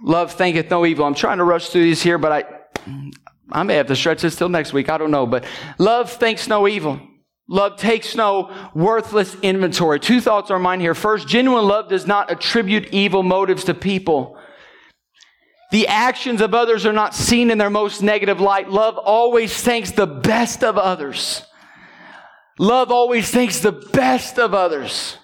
Love 0.03 0.33
thinketh 0.33 0.71
no 0.71 0.87
evil. 0.87 1.05
I'm 1.05 1.15
trying 1.15 1.39
to 1.39 1.45
rush 1.45 1.69
through 1.69 1.83
these 1.83 2.03
here, 2.03 2.19
but 2.19 2.33
I, 2.33 2.45
I 3.53 3.63
may 3.63 3.75
have 3.75 3.89
to 3.89 3.97
stretch 3.97 4.23
this 4.23 4.37
till 4.37 4.49
next 4.49 4.73
week. 4.73 4.89
I 4.89 4.99
don't 4.99 5.11
know. 5.11 5.27
But 5.27 5.45
love 5.79 6.11
thinks 6.11 6.49
no 6.49 6.67
evil. 6.67 7.01
Love 7.49 7.77
takes 7.77 8.15
no 8.15 8.71
worthless 8.75 9.37
inventory. 9.43 9.99
Two 9.99 10.21
thoughts 10.21 10.51
are 10.51 10.59
mine 10.59 10.81
here. 10.81 10.95
First, 10.95 11.27
genuine 11.27 11.67
love 11.67 11.89
does 11.89 12.07
not 12.07 12.31
attribute 12.31 12.89
evil 12.93 13.23
motives 13.23 13.65
to 13.65 13.75
people. 13.75 14.39
The 15.73 15.89
actions 15.89 16.41
of 16.41 16.55
others 16.55 16.87
are 16.87 16.93
not 16.93 17.15
seen 17.15 17.51
in 17.51 17.59
their 17.59 17.71
most 17.71 18.03
negative 18.03 18.41
light. 18.41 18.71
Love 18.71 18.97
always 18.99 19.61
thinks 19.61 19.91
the 19.91 20.07
best 20.07 20.65
of 20.65 20.79
others. 20.79 21.43
Love 22.59 22.91
always 22.91 23.31
thinks 23.31 23.61
the 23.61 23.73
best 23.73 24.39
of 24.39 24.55
others. 24.55 25.17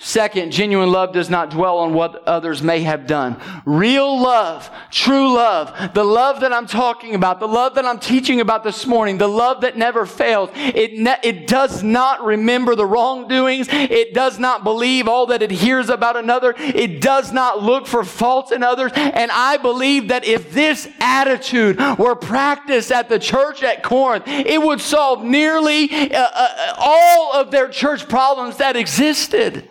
Second, 0.00 0.52
genuine 0.52 0.92
love 0.92 1.12
does 1.12 1.28
not 1.28 1.50
dwell 1.50 1.78
on 1.78 1.92
what 1.92 2.22
others 2.22 2.62
may 2.62 2.82
have 2.82 3.08
done. 3.08 3.36
Real 3.64 4.22
love, 4.22 4.70
true 4.92 5.34
love, 5.34 5.92
the 5.92 6.04
love 6.04 6.38
that 6.42 6.52
I'm 6.52 6.68
talking 6.68 7.16
about, 7.16 7.40
the 7.40 7.48
love 7.48 7.74
that 7.74 7.84
I'm 7.84 7.98
teaching 7.98 8.40
about 8.40 8.62
this 8.62 8.86
morning, 8.86 9.18
the 9.18 9.26
love 9.26 9.62
that 9.62 9.76
never 9.76 10.06
fails, 10.06 10.50
it, 10.54 10.92
ne- 10.92 11.18
it 11.24 11.48
does 11.48 11.82
not 11.82 12.24
remember 12.24 12.76
the 12.76 12.86
wrongdoings. 12.86 13.66
It 13.70 14.14
does 14.14 14.38
not 14.38 14.62
believe 14.62 15.08
all 15.08 15.26
that 15.26 15.42
it 15.42 15.50
hears 15.50 15.88
about 15.90 16.16
another. 16.16 16.54
It 16.56 17.00
does 17.00 17.32
not 17.32 17.60
look 17.60 17.88
for 17.88 18.04
faults 18.04 18.52
in 18.52 18.62
others. 18.62 18.92
And 18.94 19.32
I 19.32 19.56
believe 19.56 20.08
that 20.08 20.24
if 20.24 20.52
this 20.52 20.88
attitude 21.00 21.76
were 21.98 22.14
practiced 22.14 22.92
at 22.92 23.08
the 23.08 23.18
church 23.18 23.64
at 23.64 23.82
Corinth, 23.82 24.28
it 24.28 24.62
would 24.62 24.80
solve 24.80 25.24
nearly 25.24 25.90
uh, 26.14 26.30
uh, 26.32 26.74
all 26.78 27.32
of 27.34 27.50
their 27.50 27.68
church 27.68 28.08
problems 28.08 28.58
that 28.58 28.76
existed. 28.76 29.68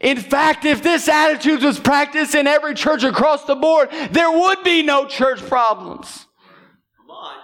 In 0.00 0.18
fact, 0.18 0.64
if 0.64 0.82
this 0.82 1.08
attitude 1.08 1.62
was 1.62 1.78
practiced 1.78 2.34
in 2.34 2.46
every 2.46 2.74
church 2.74 3.02
across 3.02 3.44
the 3.44 3.54
board, 3.54 3.88
there 4.10 4.30
would 4.30 4.62
be 4.62 4.82
no 4.82 5.06
church 5.06 5.40
problems. 5.40 6.26
Come 6.98 7.10
on. 7.10 7.36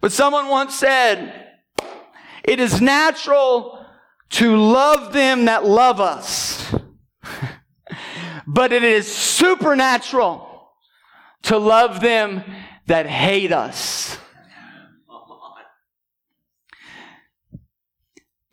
But 0.00 0.12
someone 0.12 0.48
once 0.48 0.74
said, 0.74 1.48
it 2.44 2.60
is 2.60 2.80
natural 2.80 3.86
to 4.30 4.56
love 4.56 5.12
them 5.12 5.46
that 5.46 5.64
love 5.64 6.00
us. 6.00 6.74
but 8.46 8.72
it 8.72 8.82
is 8.82 9.12
supernatural 9.12 10.70
to 11.42 11.58
love 11.58 12.00
them 12.00 12.42
that 12.86 13.06
hate 13.06 13.52
us. 13.52 14.01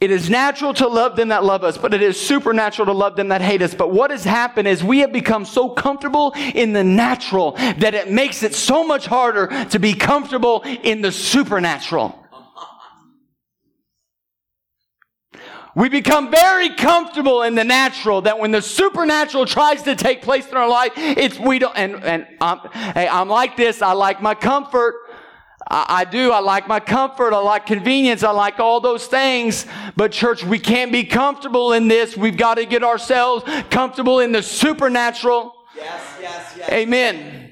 It 0.01 0.11
is 0.11 0.29
natural 0.29 0.73
to 0.75 0.87
love 0.87 1.17
them 1.17 1.27
that 1.27 1.43
love 1.43 1.65
us, 1.65 1.77
but 1.77 1.93
it 1.93 2.01
is 2.01 2.17
supernatural 2.17 2.85
to 2.85 2.93
love 2.93 3.17
them 3.17 3.27
that 3.29 3.41
hate 3.41 3.61
us. 3.61 3.73
But 3.73 3.91
what 3.91 4.11
has 4.11 4.23
happened 4.23 4.65
is 4.65 4.81
we 4.81 4.99
have 4.99 5.11
become 5.11 5.43
so 5.43 5.69
comfortable 5.69 6.33
in 6.55 6.71
the 6.71 6.85
natural 6.85 7.51
that 7.51 7.93
it 7.93 8.09
makes 8.09 8.41
it 8.41 8.55
so 8.55 8.87
much 8.87 9.07
harder 9.07 9.47
to 9.65 9.79
be 9.79 9.93
comfortable 9.93 10.61
in 10.61 11.01
the 11.01 11.11
supernatural. 11.11 12.15
We 15.75 15.89
become 15.89 16.31
very 16.31 16.75
comfortable 16.75 17.43
in 17.43 17.55
the 17.55 17.63
natural 17.63 18.21
that 18.21 18.39
when 18.39 18.51
the 18.51 18.61
supernatural 18.61 19.45
tries 19.45 19.83
to 19.83 19.95
take 19.95 20.21
place 20.21 20.47
in 20.47 20.55
our 20.55 20.67
life, 20.67 20.93
it's 20.95 21.37
we 21.37 21.59
don't, 21.59 21.75
and, 21.77 22.03
and 22.03 22.25
I'm, 22.41 22.59
hey, 22.95 23.07
I'm 23.07 23.27
like 23.27 23.55
this. 23.57 23.81
I 23.81 23.91
like 23.91 24.21
my 24.21 24.33
comfort. 24.33 24.95
I, 25.69 25.85
I 25.89 26.05
do. 26.05 26.31
I 26.31 26.39
like 26.39 26.67
my 26.67 26.79
comfort. 26.79 27.33
I 27.33 27.39
like 27.39 27.65
convenience. 27.65 28.23
I 28.23 28.31
like 28.31 28.59
all 28.59 28.79
those 28.79 29.07
things. 29.07 29.65
But 29.95 30.11
church, 30.11 30.43
we 30.43 30.59
can't 30.59 30.91
be 30.91 31.03
comfortable 31.03 31.73
in 31.73 31.87
this. 31.87 32.17
We've 32.17 32.37
got 32.37 32.55
to 32.55 32.65
get 32.65 32.83
ourselves 32.83 33.43
comfortable 33.69 34.19
in 34.19 34.31
the 34.31 34.41
supernatural. 34.41 35.55
Yes, 35.75 36.17
yes, 36.19 36.55
yes. 36.57 36.69
Amen. 36.71 37.48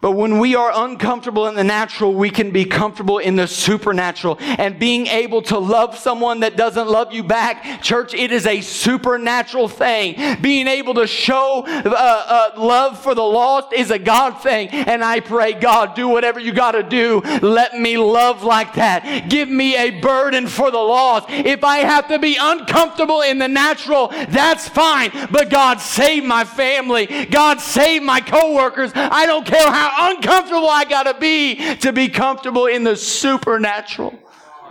But 0.00 0.12
when 0.12 0.38
we 0.38 0.54
are 0.54 0.70
uncomfortable 0.72 1.48
in 1.48 1.56
the 1.56 1.64
natural, 1.64 2.14
we 2.14 2.30
can 2.30 2.52
be 2.52 2.64
comfortable 2.64 3.18
in 3.18 3.34
the 3.34 3.48
supernatural. 3.48 4.36
And 4.38 4.78
being 4.78 5.08
able 5.08 5.42
to 5.42 5.58
love 5.58 5.98
someone 5.98 6.38
that 6.40 6.56
doesn't 6.56 6.88
love 6.88 7.12
you 7.12 7.24
back, 7.24 7.82
church, 7.82 8.14
it 8.14 8.30
is 8.30 8.46
a 8.46 8.60
supernatural 8.60 9.66
thing. 9.66 10.40
Being 10.40 10.68
able 10.68 10.94
to 10.94 11.08
show 11.08 11.64
uh, 11.66 11.80
uh, 11.84 12.50
love 12.56 13.02
for 13.02 13.16
the 13.16 13.24
lost 13.24 13.72
is 13.72 13.90
a 13.90 13.98
God 13.98 14.40
thing. 14.40 14.68
And 14.68 15.02
I 15.02 15.18
pray, 15.18 15.54
God, 15.54 15.96
do 15.96 16.06
whatever 16.06 16.38
you 16.38 16.52
got 16.52 16.72
to 16.72 16.84
do. 16.84 17.20
Let 17.42 17.74
me 17.74 17.98
love 17.98 18.44
like 18.44 18.74
that. 18.74 19.28
Give 19.28 19.48
me 19.48 19.76
a 19.76 19.98
burden 19.98 20.46
for 20.46 20.70
the 20.70 20.78
lost. 20.78 21.26
If 21.28 21.64
I 21.64 21.78
have 21.78 22.06
to 22.06 22.20
be 22.20 22.38
uncomfortable 22.40 23.22
in 23.22 23.38
the 23.38 23.48
natural, 23.48 24.12
that's 24.28 24.68
fine. 24.68 25.10
But 25.32 25.50
God, 25.50 25.80
save 25.80 26.22
my 26.22 26.44
family. 26.44 27.26
God, 27.26 27.60
save 27.60 28.04
my 28.04 28.20
coworkers. 28.20 28.92
I 28.94 29.26
don't 29.26 29.44
care 29.44 29.68
how 29.68 29.87
how 29.88 30.10
uncomfortable 30.10 30.68
I 30.68 30.84
got 30.84 31.04
to 31.04 31.18
be 31.18 31.76
to 31.76 31.92
be 31.92 32.08
comfortable 32.08 32.66
in 32.66 32.84
the 32.84 32.96
supernatural. 32.96 34.18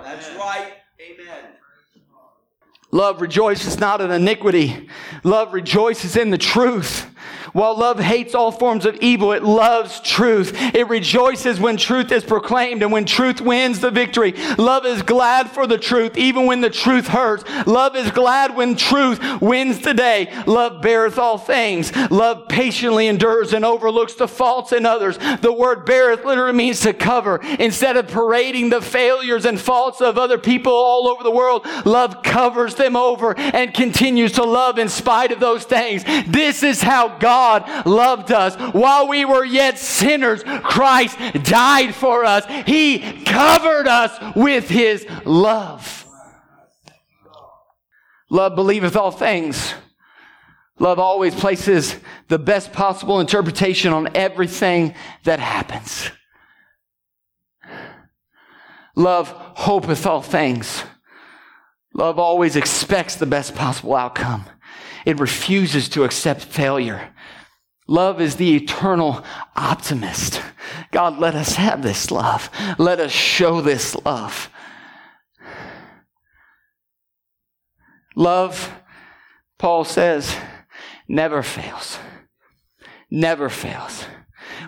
That's 0.04 0.30
right. 0.36 0.74
Amen. 1.02 1.46
Love 2.92 3.22
rejoices 3.22 3.80
not 3.80 4.02
in 4.02 4.12
iniquity. 4.12 4.90
Love 5.24 5.54
rejoices 5.54 6.16
in 6.16 6.30
the 6.30 6.38
truth. 6.38 7.08
While 7.58 7.76
love 7.76 8.00
hates 8.00 8.36
all 8.36 8.52
forms 8.52 8.86
of 8.86 8.98
evil, 8.98 9.32
it 9.32 9.42
loves 9.42 10.00
truth. 10.02 10.52
It 10.76 10.88
rejoices 10.90 11.60
when 11.60 11.76
truth 11.76 12.12
is 12.12 12.24
proclaimed 12.24 12.84
and 12.84 12.92
when 12.92 13.06
truth 13.06 13.42
wins 13.42 13.80
the 13.80 13.90
victory. 13.90 14.34
Love 14.60 14.86
is 14.86 15.02
glad 15.02 15.50
for 15.50 15.66
the 15.66 15.80
truth, 15.80 16.16
even 16.20 16.46
when 16.46 16.62
the 16.62 16.70
truth 16.70 17.08
hurts. 17.08 17.44
Love 17.66 17.96
is 17.96 18.12
glad 18.12 18.56
when 18.56 18.76
truth 18.76 19.42
wins 19.42 19.80
the 19.80 19.96
day. 19.96 20.32
Love 20.46 20.84
beareth 20.84 21.18
all 21.18 21.40
things. 21.40 21.92
Love 22.12 22.48
patiently 22.48 23.08
endures 23.08 23.54
and 23.54 23.66
overlooks 23.66 24.14
the 24.14 24.28
faults 24.28 24.72
in 24.72 24.86
others. 24.86 25.18
The 25.18 25.52
word 25.52 25.84
beareth 25.84 26.26
literally 26.26 26.54
means 26.54 26.82
to 26.82 26.94
cover. 26.94 27.38
Instead 27.58 27.98
of 27.98 28.08
parading 28.08 28.70
the 28.70 28.82
failures 28.82 29.46
and 29.46 29.60
faults 29.60 30.00
of 30.00 30.20
other 30.20 30.38
people 30.38 30.74
all 30.74 31.08
over 31.08 31.24
the 31.24 31.32
world, 31.32 31.66
love 31.86 32.22
covers 32.22 32.76
them 32.76 32.96
over 32.96 33.36
and 33.36 33.74
continues 33.74 34.34
to 34.34 34.44
love 34.44 34.78
in 34.78 34.90
spite 34.90 35.32
of 35.32 35.40
those 35.40 35.64
things. 35.64 36.04
This 36.28 36.62
is 36.62 36.84
how 36.84 37.18
God 37.18 37.47
God 37.48 37.86
loved 37.86 38.32
us. 38.32 38.56
While 38.74 39.08
we 39.08 39.24
were 39.26 39.46
yet 39.46 39.78
sinners, 39.78 40.44
Christ 40.44 41.18
died 41.44 41.96
for 41.96 42.26
us. 42.26 42.46
He 42.66 43.24
covered 43.24 43.88
us 43.88 44.36
with 44.36 44.68
his 44.68 45.06
love. 45.26 46.06
Love 48.30 48.56
believeth 48.56 48.96
all 48.98 49.12
things. 49.12 49.74
Love 50.80 51.00
always 51.00 51.34
places 51.34 51.96
the 52.28 52.38
best 52.38 52.74
possible 52.74 53.20
interpretation 53.20 53.94
on 53.94 54.10
everything 54.16 54.94
that 55.24 55.40
happens. 55.40 56.12
Love 58.96 59.30
hopeth 59.30 60.06
all 60.06 60.22
things. 60.22 60.84
Love 61.94 62.20
always 62.20 62.56
expects 62.56 63.16
the 63.16 63.26
best 63.26 63.56
possible 63.56 63.96
outcome. 63.96 64.46
It 65.06 65.20
refuses 65.20 65.88
to 65.90 66.04
accept 66.04 66.44
failure. 66.44 67.14
Love 67.88 68.20
is 68.20 68.36
the 68.36 68.56
eternal 68.56 69.24
optimist. 69.56 70.42
God, 70.92 71.18
let 71.20 71.36
us 71.36 71.56
have 71.56 71.82
this 71.82 72.12
love. 72.12 72.50
Let 72.78 73.00
us 73.00 73.12
show 73.12 73.62
this 73.62 73.96
love. 74.06 74.50
Love, 78.16 78.74
Paul 79.58 79.86
says, 79.86 80.36
never 81.08 81.44
fails. 81.44 82.00
Never 83.10 83.48
fails 83.48 84.06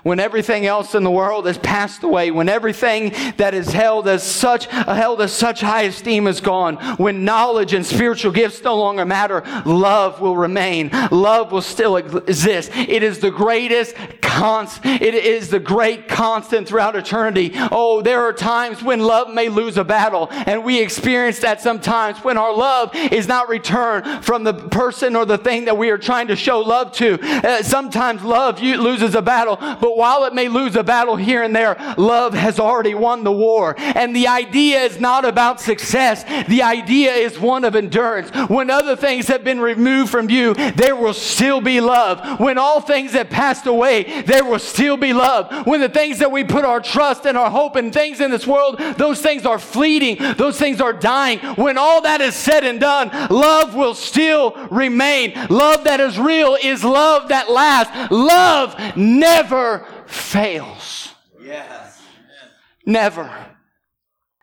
when 0.03 0.19
everything 0.19 0.65
else 0.65 0.95
in 0.95 1.03
the 1.03 1.11
world 1.11 1.45
has 1.45 1.57
passed 1.57 2.03
away, 2.03 2.31
when 2.31 2.49
everything 2.49 3.13
that 3.37 3.53
is 3.53 3.71
held 3.71 4.07
as 4.07 4.23
such, 4.23 4.65
held 4.65 5.21
as 5.21 5.31
such 5.31 5.61
high 5.61 5.83
esteem 5.83 6.27
is 6.27 6.41
gone, 6.41 6.77
when 6.97 7.25
knowledge 7.25 7.73
and 7.73 7.85
spiritual 7.85 8.31
gifts 8.31 8.63
no 8.63 8.75
longer 8.75 9.05
matter, 9.05 9.43
love 9.65 10.21
will 10.21 10.37
remain. 10.37 10.89
Love 11.11 11.51
will 11.51 11.61
still 11.61 11.97
exist. 11.97 12.71
It 12.73 13.03
is 13.03 13.19
the 13.19 13.31
greatest 13.31 13.95
constant. 14.21 15.01
It 15.01 15.13
is 15.13 15.49
the 15.49 15.59
great 15.59 16.07
constant 16.07 16.67
throughout 16.67 16.95
eternity. 16.95 17.51
Oh, 17.55 18.01
there 18.01 18.21
are 18.21 18.33
times 18.33 18.83
when 18.83 18.99
love 18.99 19.29
may 19.33 19.49
lose 19.49 19.77
a 19.77 19.83
battle, 19.83 20.27
and 20.31 20.63
we 20.63 20.79
experience 20.81 21.39
that 21.39 21.61
sometimes 21.61 22.19
when 22.19 22.37
our 22.37 22.55
love 22.55 22.91
is 22.95 23.27
not 23.27 23.49
returned 23.49 24.23
from 24.23 24.43
the 24.43 24.53
person 24.53 25.15
or 25.15 25.25
the 25.25 25.37
thing 25.37 25.65
that 25.65 25.77
we 25.77 25.89
are 25.89 25.97
trying 25.97 26.27
to 26.27 26.35
show 26.35 26.61
love 26.61 26.91
to. 26.93 27.19
Uh, 27.21 27.63
sometimes 27.63 28.23
love 28.23 28.61
loses 28.61 29.15
a 29.15 29.21
battle, 29.21 29.55
but 29.57 29.88
while 29.95 30.25
it 30.25 30.33
may 30.33 30.47
lose 30.47 30.75
a 30.75 30.83
battle 30.83 31.15
here 31.15 31.43
and 31.43 31.55
there, 31.55 31.75
love 31.97 32.33
has 32.33 32.59
already 32.59 32.93
won 32.93 33.23
the 33.23 33.31
war. 33.31 33.75
And 33.77 34.15
the 34.15 34.27
idea 34.27 34.81
is 34.81 34.99
not 34.99 35.25
about 35.25 35.61
success. 35.61 36.23
The 36.47 36.63
idea 36.63 37.11
is 37.13 37.39
one 37.39 37.63
of 37.63 37.75
endurance. 37.75 38.29
When 38.49 38.69
other 38.69 38.95
things 38.95 39.27
have 39.27 39.43
been 39.43 39.59
removed 39.59 40.11
from 40.11 40.29
you, 40.29 40.53
there 40.53 40.95
will 40.95 41.13
still 41.13 41.61
be 41.61 41.81
love. 41.81 42.39
When 42.39 42.57
all 42.57 42.81
things 42.81 43.13
have 43.13 43.29
passed 43.29 43.65
away, 43.65 44.21
there 44.23 44.43
will 44.43 44.59
still 44.59 44.97
be 44.97 45.13
love. 45.13 45.65
When 45.65 45.81
the 45.81 45.89
things 45.89 46.19
that 46.19 46.31
we 46.31 46.43
put 46.43 46.65
our 46.65 46.79
trust 46.79 47.25
and 47.25 47.37
our 47.37 47.49
hope 47.49 47.75
in 47.75 47.91
things 47.91 48.19
in 48.19 48.31
this 48.31 48.47
world, 48.47 48.77
those 48.97 49.21
things 49.21 49.45
are 49.45 49.59
fleeting. 49.59 50.17
Those 50.35 50.57
things 50.57 50.81
are 50.81 50.93
dying. 50.93 51.39
When 51.55 51.77
all 51.77 52.01
that 52.01 52.21
is 52.21 52.35
said 52.35 52.63
and 52.63 52.79
done, 52.79 53.09
love 53.29 53.75
will 53.75 53.95
still 53.95 54.51
remain. 54.69 55.33
Love 55.49 55.83
that 55.85 55.99
is 55.99 56.19
real 56.19 56.57
is 56.61 56.83
love 56.83 57.29
that 57.29 57.49
lasts. 57.49 58.11
Love 58.11 58.75
never 58.95 59.78
fails. 60.09 61.13
Yes. 61.41 62.01
Never. 62.85 63.31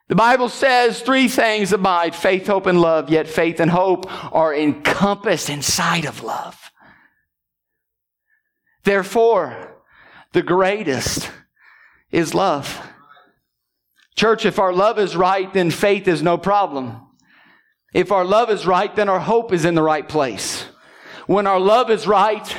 The 0.08 0.14
Bible 0.14 0.48
says 0.48 1.00
three 1.00 1.28
things 1.28 1.72
abide 1.72 2.14
faith, 2.14 2.46
hope, 2.46 2.66
and 2.66 2.80
love, 2.80 3.10
yet 3.10 3.26
faith 3.26 3.58
and 3.58 3.70
hope 3.70 4.06
are 4.32 4.54
encompassed 4.54 5.50
inside 5.50 6.04
of 6.04 6.22
love. 6.22 6.70
Therefore, 8.84 9.82
the 10.32 10.42
greatest 10.42 11.28
is 12.12 12.34
love. 12.34 12.80
Church, 14.14 14.46
if 14.46 14.60
our 14.60 14.72
love 14.72 14.98
is 14.98 15.16
right, 15.16 15.52
then 15.52 15.70
faith 15.70 16.06
is 16.06 16.22
no 16.22 16.38
problem. 16.38 17.02
If 17.92 18.12
our 18.12 18.24
love 18.24 18.48
is 18.50 18.66
right, 18.66 18.94
then 18.94 19.08
our 19.08 19.18
hope 19.18 19.52
is 19.52 19.64
in 19.64 19.74
the 19.74 19.82
right 19.82 20.08
place. 20.08 20.64
When 21.26 21.46
our 21.48 21.58
love 21.58 21.90
is 21.90 22.06
right, 22.06 22.54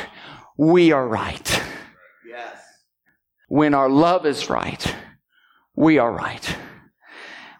we 0.58 0.91
are 0.91 1.08
right. 1.08 1.63
When 3.48 3.74
our 3.74 3.90
love 3.90 4.26
is 4.26 4.50
right, 4.50 4.96
we 5.76 5.98
are 5.98 6.12
right. 6.12 6.56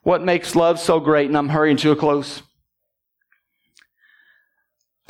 What 0.04 0.23
makes 0.23 0.56
love 0.56 0.80
so 0.80 1.00
great? 1.00 1.28
And 1.28 1.38
I'm 1.38 1.50
hurrying 1.50 1.78
to 1.78 1.91
a 1.91 1.95
close. 1.95 2.41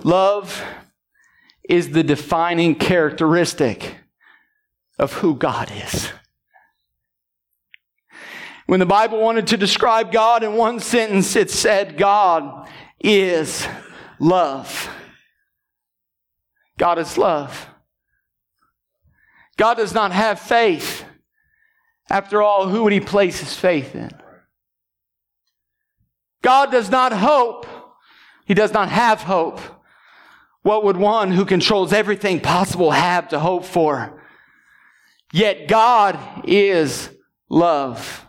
Love 0.04 0.64
is 1.68 1.92
the 1.92 2.04
defining 2.04 2.76
characteristic 2.76 3.98
of 5.00 5.14
who 5.14 5.36
God 5.36 5.72
is. 5.86 6.10
When 8.68 8.80
the 8.80 8.86
Bible 8.86 9.22
wanted 9.22 9.48
to 9.48 9.58
describe 9.58 10.12
God 10.12 10.44
in 10.44 10.54
one 10.54 10.80
sentence, 10.80 11.36
it 11.36 11.50
said, 11.50 11.98
God 11.98 12.70
is 13.00 13.68
love. 14.20 14.90
God 16.78 17.00
is 17.00 17.18
love. 17.18 17.68
God 19.58 19.76
does 19.76 19.94
not 19.94 20.12
have 20.12 20.40
faith. 20.40 21.04
After 22.10 22.42
all, 22.42 22.70
who 22.70 22.84
would 22.84 22.94
he 22.94 23.00
place 23.00 23.40
his 23.40 23.54
faith 23.54 23.96
in? 23.96 24.12
God 26.42 26.72
does 26.72 26.90
not 26.90 27.12
hope. 27.12 27.66
He 28.46 28.54
does 28.54 28.72
not 28.72 28.90
have 28.90 29.24
hope. 29.24 29.60
What 30.62 30.86
would 30.86 30.96
one 30.96 31.32
who 31.32 31.44
controls 31.44 31.92
everything 31.92 32.40
possible 32.40 32.92
have 32.92 33.30
to 33.30 33.40
hope 33.40 33.66
for? 33.66 34.24
Yet 35.34 35.68
God 35.68 36.18
is 36.48 37.10
love. 37.50 38.26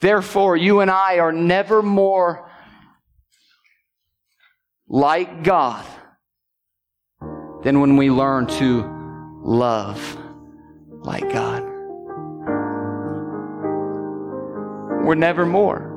Therefore, 0.00 0.56
you 0.56 0.80
and 0.80 0.90
I 0.90 1.18
are 1.18 1.32
never 1.32 1.82
more 1.82 2.48
like 4.86 5.42
God 5.42 5.84
than 7.64 7.80
when 7.80 7.96
we 7.96 8.10
learn 8.10 8.46
to 8.46 8.97
love 9.48 10.18
like 10.90 11.32
God. 11.32 11.62
We're 15.04 15.14
never 15.14 15.46
more. 15.46 15.94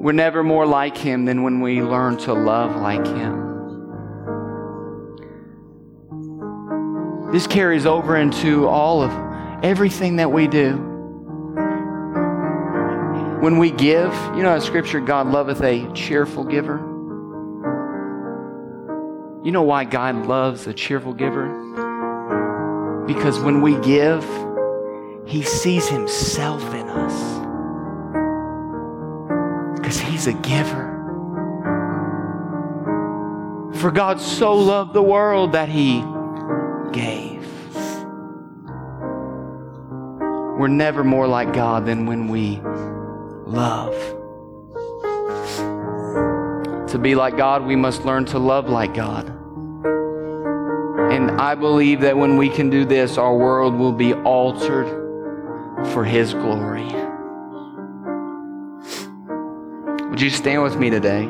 We're 0.00 0.12
never 0.12 0.42
more 0.42 0.66
like 0.66 0.96
Him 0.96 1.26
than 1.26 1.42
when 1.42 1.60
we 1.60 1.82
learn 1.82 2.16
to 2.18 2.32
love 2.32 2.80
like 2.80 3.06
Him. 3.06 3.44
This 7.30 7.46
carries 7.46 7.84
over 7.84 8.16
into 8.16 8.66
all 8.66 9.02
of 9.02 9.12
everything 9.62 10.16
that 10.16 10.32
we 10.32 10.46
do. 10.46 10.76
When 13.42 13.58
we 13.58 13.70
give, 13.70 14.14
you 14.34 14.42
know, 14.42 14.54
in 14.54 14.62
Scripture, 14.62 15.00
God 15.00 15.26
loveth 15.26 15.60
a 15.60 15.92
cheerful 15.92 16.44
giver. 16.44 16.87
You 19.44 19.52
know 19.52 19.62
why 19.62 19.84
God 19.84 20.26
loves 20.26 20.66
a 20.66 20.74
cheerful 20.74 21.14
giver? 21.14 21.46
Because 23.06 23.38
when 23.38 23.62
we 23.62 23.78
give, 23.78 24.26
He 25.26 25.42
sees 25.42 25.88
Himself 25.88 26.74
in 26.74 26.88
us. 26.88 27.38
Because 29.78 30.00
He's 30.00 30.26
a 30.26 30.32
giver. 30.32 30.86
For 33.74 33.92
God 33.92 34.20
so 34.20 34.54
loved 34.54 34.92
the 34.92 35.02
world 35.02 35.52
that 35.52 35.68
He 35.68 36.02
gave. 36.90 37.46
We're 40.58 40.66
never 40.66 41.04
more 41.04 41.28
like 41.28 41.52
God 41.52 41.86
than 41.86 42.06
when 42.06 42.26
we 42.26 42.60
love. 43.46 44.17
To 46.90 46.98
be 46.98 47.14
like 47.14 47.36
God, 47.36 47.64
we 47.66 47.76
must 47.76 48.04
learn 48.04 48.24
to 48.26 48.38
love 48.38 48.68
like 48.68 48.94
God. 48.94 49.26
And 51.12 51.30
I 51.32 51.54
believe 51.54 52.00
that 52.00 52.16
when 52.16 52.36
we 52.36 52.48
can 52.48 52.70
do 52.70 52.84
this, 52.84 53.18
our 53.18 53.36
world 53.36 53.74
will 53.74 53.92
be 53.92 54.14
altered 54.14 54.86
for 55.92 56.04
His 56.04 56.32
glory. 56.32 56.86
Would 60.08 60.20
you 60.20 60.30
stand 60.30 60.62
with 60.62 60.76
me 60.76 60.90
today? 60.90 61.28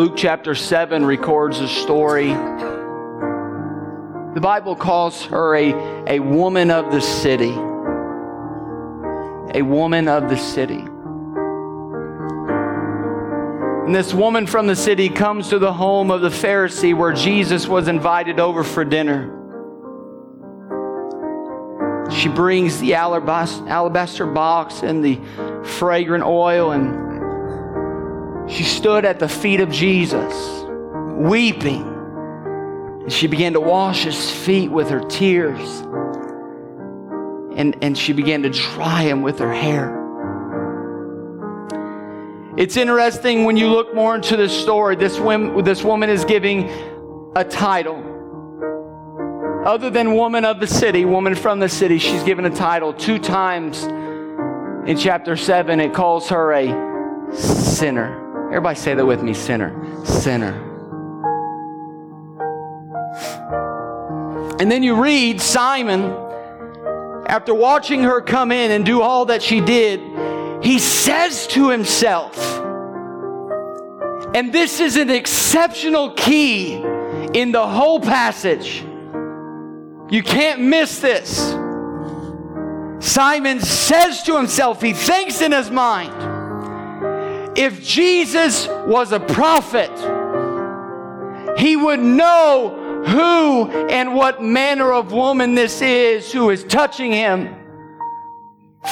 Luke 0.00 0.16
chapter 0.16 0.54
7 0.54 1.04
records 1.04 1.60
a 1.60 1.68
story. 1.68 2.28
The 4.32 4.40
Bible 4.40 4.74
calls 4.74 5.26
her 5.26 5.54
a, 5.54 5.74
a 6.06 6.20
woman 6.20 6.70
of 6.70 6.90
the 6.90 7.02
city. 7.02 7.52
A 9.54 9.60
woman 9.60 10.08
of 10.08 10.30
the 10.30 10.38
city. 10.38 10.82
And 13.84 13.94
this 13.94 14.14
woman 14.14 14.46
from 14.46 14.66
the 14.66 14.74
city 14.74 15.10
comes 15.10 15.50
to 15.50 15.58
the 15.58 15.74
home 15.74 16.10
of 16.10 16.22
the 16.22 16.30
Pharisee 16.30 16.96
where 16.96 17.12
Jesus 17.12 17.68
was 17.68 17.86
invited 17.86 18.40
over 18.40 18.64
for 18.64 18.86
dinner. 18.86 19.36
She 22.10 22.30
brings 22.30 22.80
the 22.80 22.94
alabaster 22.94 24.24
box 24.24 24.82
and 24.82 25.04
the 25.04 25.20
fragrant 25.62 26.24
oil 26.24 26.72
and 26.72 27.09
she 28.60 28.66
stood 28.66 29.06
at 29.06 29.18
the 29.18 29.28
feet 29.28 29.60
of 29.60 29.70
Jesus, 29.70 30.34
weeping. 31.16 31.82
And 33.00 33.10
she 33.10 33.26
began 33.26 33.54
to 33.54 33.60
wash 33.60 34.04
his 34.04 34.30
feet 34.30 34.70
with 34.70 34.90
her 34.90 35.00
tears. 35.00 35.80
And, 37.56 37.74
and 37.80 37.96
she 37.96 38.12
began 38.12 38.42
to 38.42 38.50
dry 38.50 39.04
him 39.04 39.22
with 39.22 39.38
her 39.38 39.50
hair. 39.50 39.96
It's 42.58 42.76
interesting 42.76 43.44
when 43.44 43.56
you 43.56 43.68
look 43.68 43.94
more 43.94 44.14
into 44.14 44.36
the 44.36 44.50
story, 44.50 44.94
this, 44.94 45.18
woman, 45.18 45.64
this 45.64 45.82
woman 45.82 46.10
is 46.10 46.26
giving 46.26 46.68
a 47.34 47.44
title. 47.44 47.96
Other 49.64 49.88
than 49.88 50.16
woman 50.16 50.44
of 50.44 50.60
the 50.60 50.66
city, 50.66 51.06
woman 51.06 51.34
from 51.34 51.60
the 51.60 51.68
city, 51.70 51.96
she's 51.96 52.22
given 52.24 52.44
a 52.44 52.54
title. 52.54 52.92
Two 52.92 53.18
times 53.18 53.84
in 54.86 54.98
chapter 54.98 55.34
7, 55.34 55.80
it 55.80 55.94
calls 55.94 56.28
her 56.28 56.52
a 56.52 57.32
sinner. 57.34 58.29
Everybody 58.50 58.76
say 58.76 58.94
that 58.94 59.06
with 59.06 59.22
me 59.22 59.32
sinner. 59.32 60.04
Sinner. 60.04 60.66
And 64.60 64.70
then 64.70 64.82
you 64.82 65.00
read 65.00 65.40
Simon, 65.40 66.12
after 67.26 67.54
watching 67.54 68.02
her 68.02 68.20
come 68.20 68.50
in 68.50 68.72
and 68.72 68.84
do 68.84 69.00
all 69.00 69.26
that 69.26 69.40
she 69.40 69.60
did, 69.60 70.00
he 70.62 70.78
says 70.78 71.46
to 71.46 71.70
himself, 71.70 72.36
and 74.34 74.52
this 74.52 74.80
is 74.80 74.96
an 74.96 75.10
exceptional 75.10 76.10
key 76.14 76.74
in 77.34 77.52
the 77.52 77.66
whole 77.66 78.00
passage. 78.00 78.84
You 80.10 80.22
can't 80.24 80.60
miss 80.60 80.98
this. 80.98 81.54
Simon 82.98 83.60
says 83.60 84.24
to 84.24 84.36
himself, 84.36 84.82
he 84.82 84.92
thinks 84.92 85.40
in 85.40 85.52
his 85.52 85.70
mind, 85.70 86.39
if 87.56 87.82
Jesus 87.82 88.68
was 88.68 89.12
a 89.12 89.20
prophet, 89.20 89.90
he 91.58 91.76
would 91.76 92.00
know 92.00 93.02
who 93.06 93.70
and 93.88 94.14
what 94.14 94.42
manner 94.42 94.92
of 94.92 95.12
woman 95.12 95.54
this 95.54 95.80
is 95.82 96.32
who 96.32 96.50
is 96.50 96.64
touching 96.64 97.12
him. 97.12 97.56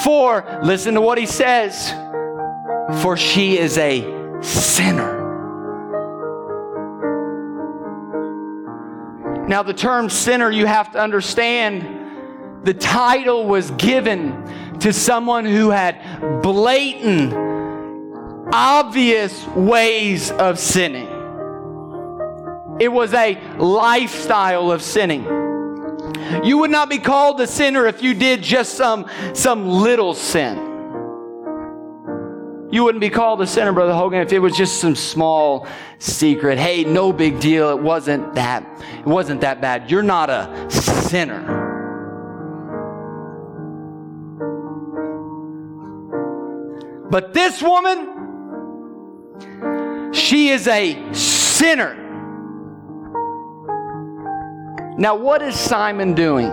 For, 0.03 0.59
listen 0.63 0.93
to 0.95 1.01
what 1.01 1.17
he 1.17 1.25
says, 1.25 1.91
for 3.01 3.17
she 3.17 3.57
is 3.57 3.77
a 3.77 4.41
sinner. 4.41 5.19
Now, 9.47 9.63
the 9.63 9.73
term 9.73 10.11
sinner, 10.11 10.51
you 10.51 10.67
have 10.67 10.91
to 10.91 10.99
understand, 10.99 12.65
the 12.65 12.73
title 12.73 13.47
was 13.47 13.71
given 13.71 14.77
to 14.79 14.93
someone 14.93 15.43
who 15.43 15.71
had 15.71 16.41
blatant 16.43 17.33
obvious 18.51 19.45
ways 19.47 20.31
of 20.31 20.59
sinning. 20.59 21.07
It 22.79 22.91
was 22.91 23.13
a 23.13 23.39
lifestyle 23.57 24.71
of 24.71 24.81
sinning. 24.81 25.23
You 26.43 26.59
would 26.59 26.71
not 26.71 26.89
be 26.89 26.97
called 26.97 27.41
a 27.41 27.47
sinner 27.47 27.85
if 27.87 28.01
you 28.01 28.13
did 28.13 28.41
just 28.41 28.75
some, 28.75 29.09
some 29.33 29.67
little 29.67 30.13
sin. 30.13 30.57
You 32.71 32.83
wouldn't 32.83 33.01
be 33.01 33.09
called 33.09 33.41
a 33.41 33.47
sinner, 33.47 33.73
Brother 33.73 33.93
Hogan, 33.93 34.21
if 34.21 34.31
it 34.31 34.39
was 34.39 34.55
just 34.55 34.79
some 34.79 34.95
small 34.95 35.67
secret. 35.97 36.59
Hey, 36.59 36.83
no 36.83 37.11
big 37.11 37.39
deal. 37.39 37.71
It 37.71 37.79
wasn't 37.81 38.35
that. 38.35 38.63
It 38.99 39.07
wasn't 39.07 39.41
that 39.41 39.59
bad. 39.59 39.89
You're 39.89 40.03
not 40.03 40.29
a 40.29 40.69
sinner. 40.69 41.67
But 47.09 47.33
this 47.33 47.59
woman, 47.61 48.18
she 50.11 50.49
is 50.49 50.67
a 50.67 51.13
sinner. 51.13 51.95
Now, 54.97 55.15
what 55.15 55.41
is 55.41 55.55
Simon 55.55 56.13
doing? 56.13 56.49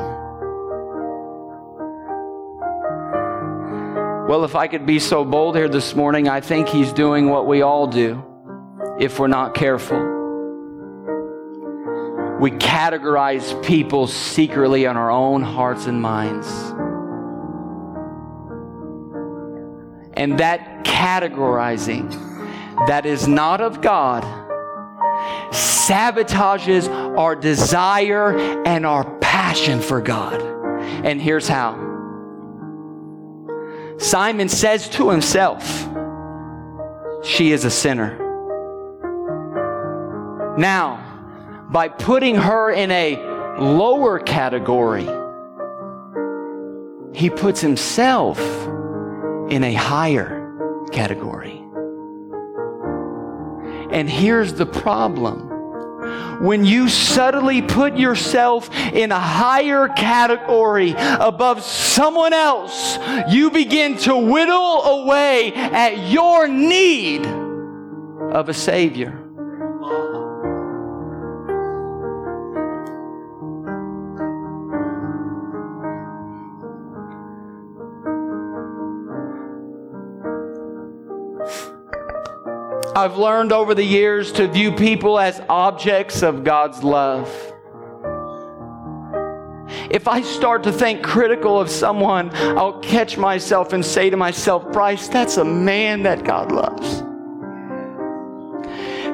Well, 4.28 4.45
if 4.45 4.55
I 4.55 4.66
could 4.66 4.87
be 4.87 4.99
so 4.99 5.24
bold 5.24 5.57
here 5.57 5.68
this 5.68 5.95
morning, 5.95 6.28
I 6.28 6.41
think 6.41 6.68
he's 6.68 6.93
doing 6.93 7.28
what 7.28 7.47
we 7.47 7.62
all 7.62 7.87
do 7.87 8.24
if 8.99 9.18
we're 9.18 9.28
not 9.28 9.55
careful. 9.55 9.99
We 12.41 12.51
categorize 12.51 13.64
people 13.64 14.07
secretly 14.07 14.84
in 14.84 14.97
our 14.97 15.11
own 15.11 15.43
hearts 15.43 15.87
and 15.87 16.03
minds. 16.03 16.47
And 20.14 20.39
that 20.39 20.84
categorizing 20.84 22.36
that 22.87 23.07
is 23.07 23.27
not 23.27 23.61
of 23.61 23.81
God 23.81 24.22
sabotages 25.87 26.89
our 27.16 27.37
desire 27.37 28.37
and 28.66 28.85
our 28.85 29.18
passion 29.20 29.81
for 29.81 30.01
God. 30.01 30.43
And 31.05 31.20
here's 31.20 31.49
how 31.49 31.85
Simon 33.99 34.49
says 34.49 34.89
to 34.91 35.11
himself, 35.11 35.89
She 37.24 37.53
is 37.53 37.64
a 37.64 37.70
sinner. 37.70 38.22
Now, 40.59 41.03
by 41.70 41.89
putting 41.89 42.35
her 42.35 42.70
in 42.70 42.91
a 42.91 43.16
lower 43.59 44.18
category, 44.18 45.09
he 47.14 47.31
puts 47.31 47.61
himself 47.61 48.39
in 49.51 49.64
a 49.64 49.72
higher 49.72 50.87
category. 50.93 51.66
And 53.91 54.09
here's 54.09 54.55
the 54.55 54.66
problem. 54.66 55.47
When 56.43 56.64
you 56.64 56.89
subtly 56.89 57.62
put 57.62 57.97
yourself 57.97 58.70
in 58.93 59.11
a 59.11 59.18
higher 59.18 59.89
category 59.89 60.95
above 60.97 61.62
someone 61.62 62.32
else, 62.32 62.99
you 63.30 63.51
begin 63.51 63.97
to 63.99 64.16
whittle 64.16 64.82
away 64.82 65.53
at 65.55 66.11
your 66.11 66.47
need 66.47 67.26
of 67.26 68.49
a 68.49 68.55
Savior. 68.55 69.26
I've 83.07 83.19
learned 83.19 83.53
over 83.53 83.73
the 83.73 83.85
years 83.85 84.33
to 84.33 84.49
view 84.49 84.73
people 84.73 85.17
as 85.17 85.41
objects 85.49 86.25
of 86.25 86.43
God's 86.43 86.83
love. 86.83 87.29
If 89.89 90.09
I 90.09 90.23
start 90.23 90.65
to 90.65 90.73
think 90.73 91.05
critical 91.05 91.61
of 91.61 91.71
someone, 91.71 92.33
I'll 92.35 92.81
catch 92.81 93.17
myself 93.17 93.73
and 93.73 93.85
say 93.85 94.11
to 94.11 94.17
myself, 94.17 94.73
Bryce, 94.73 95.07
that's 95.07 95.37
a 95.37 95.45
man 95.45 96.03
that 96.03 96.25
God 96.25 96.51
loves. 96.51 97.05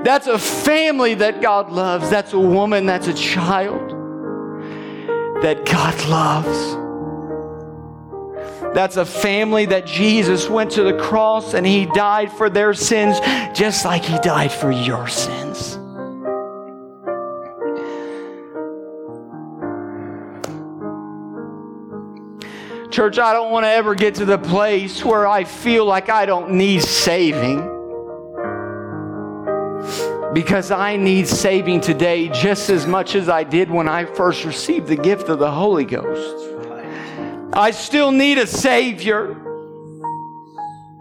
That's 0.03 0.27
a 0.27 0.39
family 0.39 1.13
that 1.13 1.43
God 1.43 1.71
loves. 1.71 2.09
That's 2.09 2.33
a 2.33 2.41
woman, 2.41 2.87
that's 2.87 3.09
a 3.09 3.15
child 3.15 3.91
that 5.43 5.67
God 5.67 6.03
loves. 6.07 6.82
That's 8.75 8.97
a 8.97 9.05
family 9.05 9.67
that 9.67 9.87
Jesus 9.87 10.49
went 10.49 10.71
to 10.73 10.83
the 10.83 10.95
cross 10.95 11.53
and 11.53 11.67
he 11.67 11.85
died 11.87 12.33
for 12.33 12.49
their 12.49 12.73
sins 12.73 13.21
just 13.55 13.85
like 13.85 14.03
he 14.03 14.19
died 14.21 14.51
for 14.51 14.71
your 14.71 15.09
sins. 15.09 15.79
Church, 22.91 23.19
I 23.19 23.33
don't 23.33 23.51
want 23.51 23.65
to 23.65 23.71
ever 23.71 23.95
get 23.95 24.17
to 24.17 24.27
the 24.27 24.39
place 24.39 25.05
where 25.05 25.27
I 25.27 25.45
feel 25.45 25.87
like 25.87 26.11
I 26.11 26.27
don't 26.27 26.53
need 26.53 26.83
saving. 26.83 27.61
Because 30.35 30.71
I 30.71 30.97
need 30.97 31.27
saving 31.29 31.83
today 31.83 32.29
just 32.29 32.71
as 32.71 32.87
much 32.87 33.15
as 33.15 33.29
I 33.29 33.45
did 33.45 33.71
when 33.71 33.89
I 33.89 34.07
first 34.07 34.45
received 34.45 34.89
the 34.89 34.97
gift 34.97 35.29
of 35.29 35.39
the 35.39 35.51
Holy 35.51 35.85
Ghost. 35.85 36.52
I 37.55 37.71
still 37.71 38.13
need 38.13 38.39
a 38.39 38.47
Savior. 38.47 39.37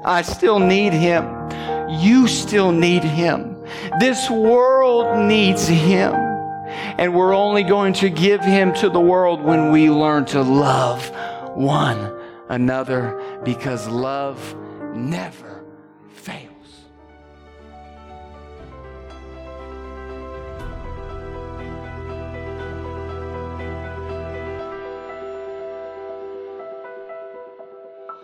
I 0.04 0.22
still 0.22 0.60
need 0.60 0.92
Him. 0.92 1.50
You 1.90 2.28
still 2.28 2.72
need 2.72 3.04
Him. 3.04 3.56
This 4.00 4.30
world 4.30 5.26
needs 5.28 5.68
Him. 5.68 6.14
And 6.14 7.16
we're 7.16 7.34
only 7.34 7.64
going 7.64 7.94
to 7.94 8.10
give 8.10 8.42
Him 8.42 8.74
to 8.76 8.90
the 8.90 9.00
world 9.00 9.42
when 9.42 9.72
we 9.72 9.90
learn 9.90 10.26
to 10.26 10.42
love 10.42 11.10
one 11.56 12.14
another 12.50 13.42
because 13.44 13.88
love 13.88 14.56
never 14.94 15.51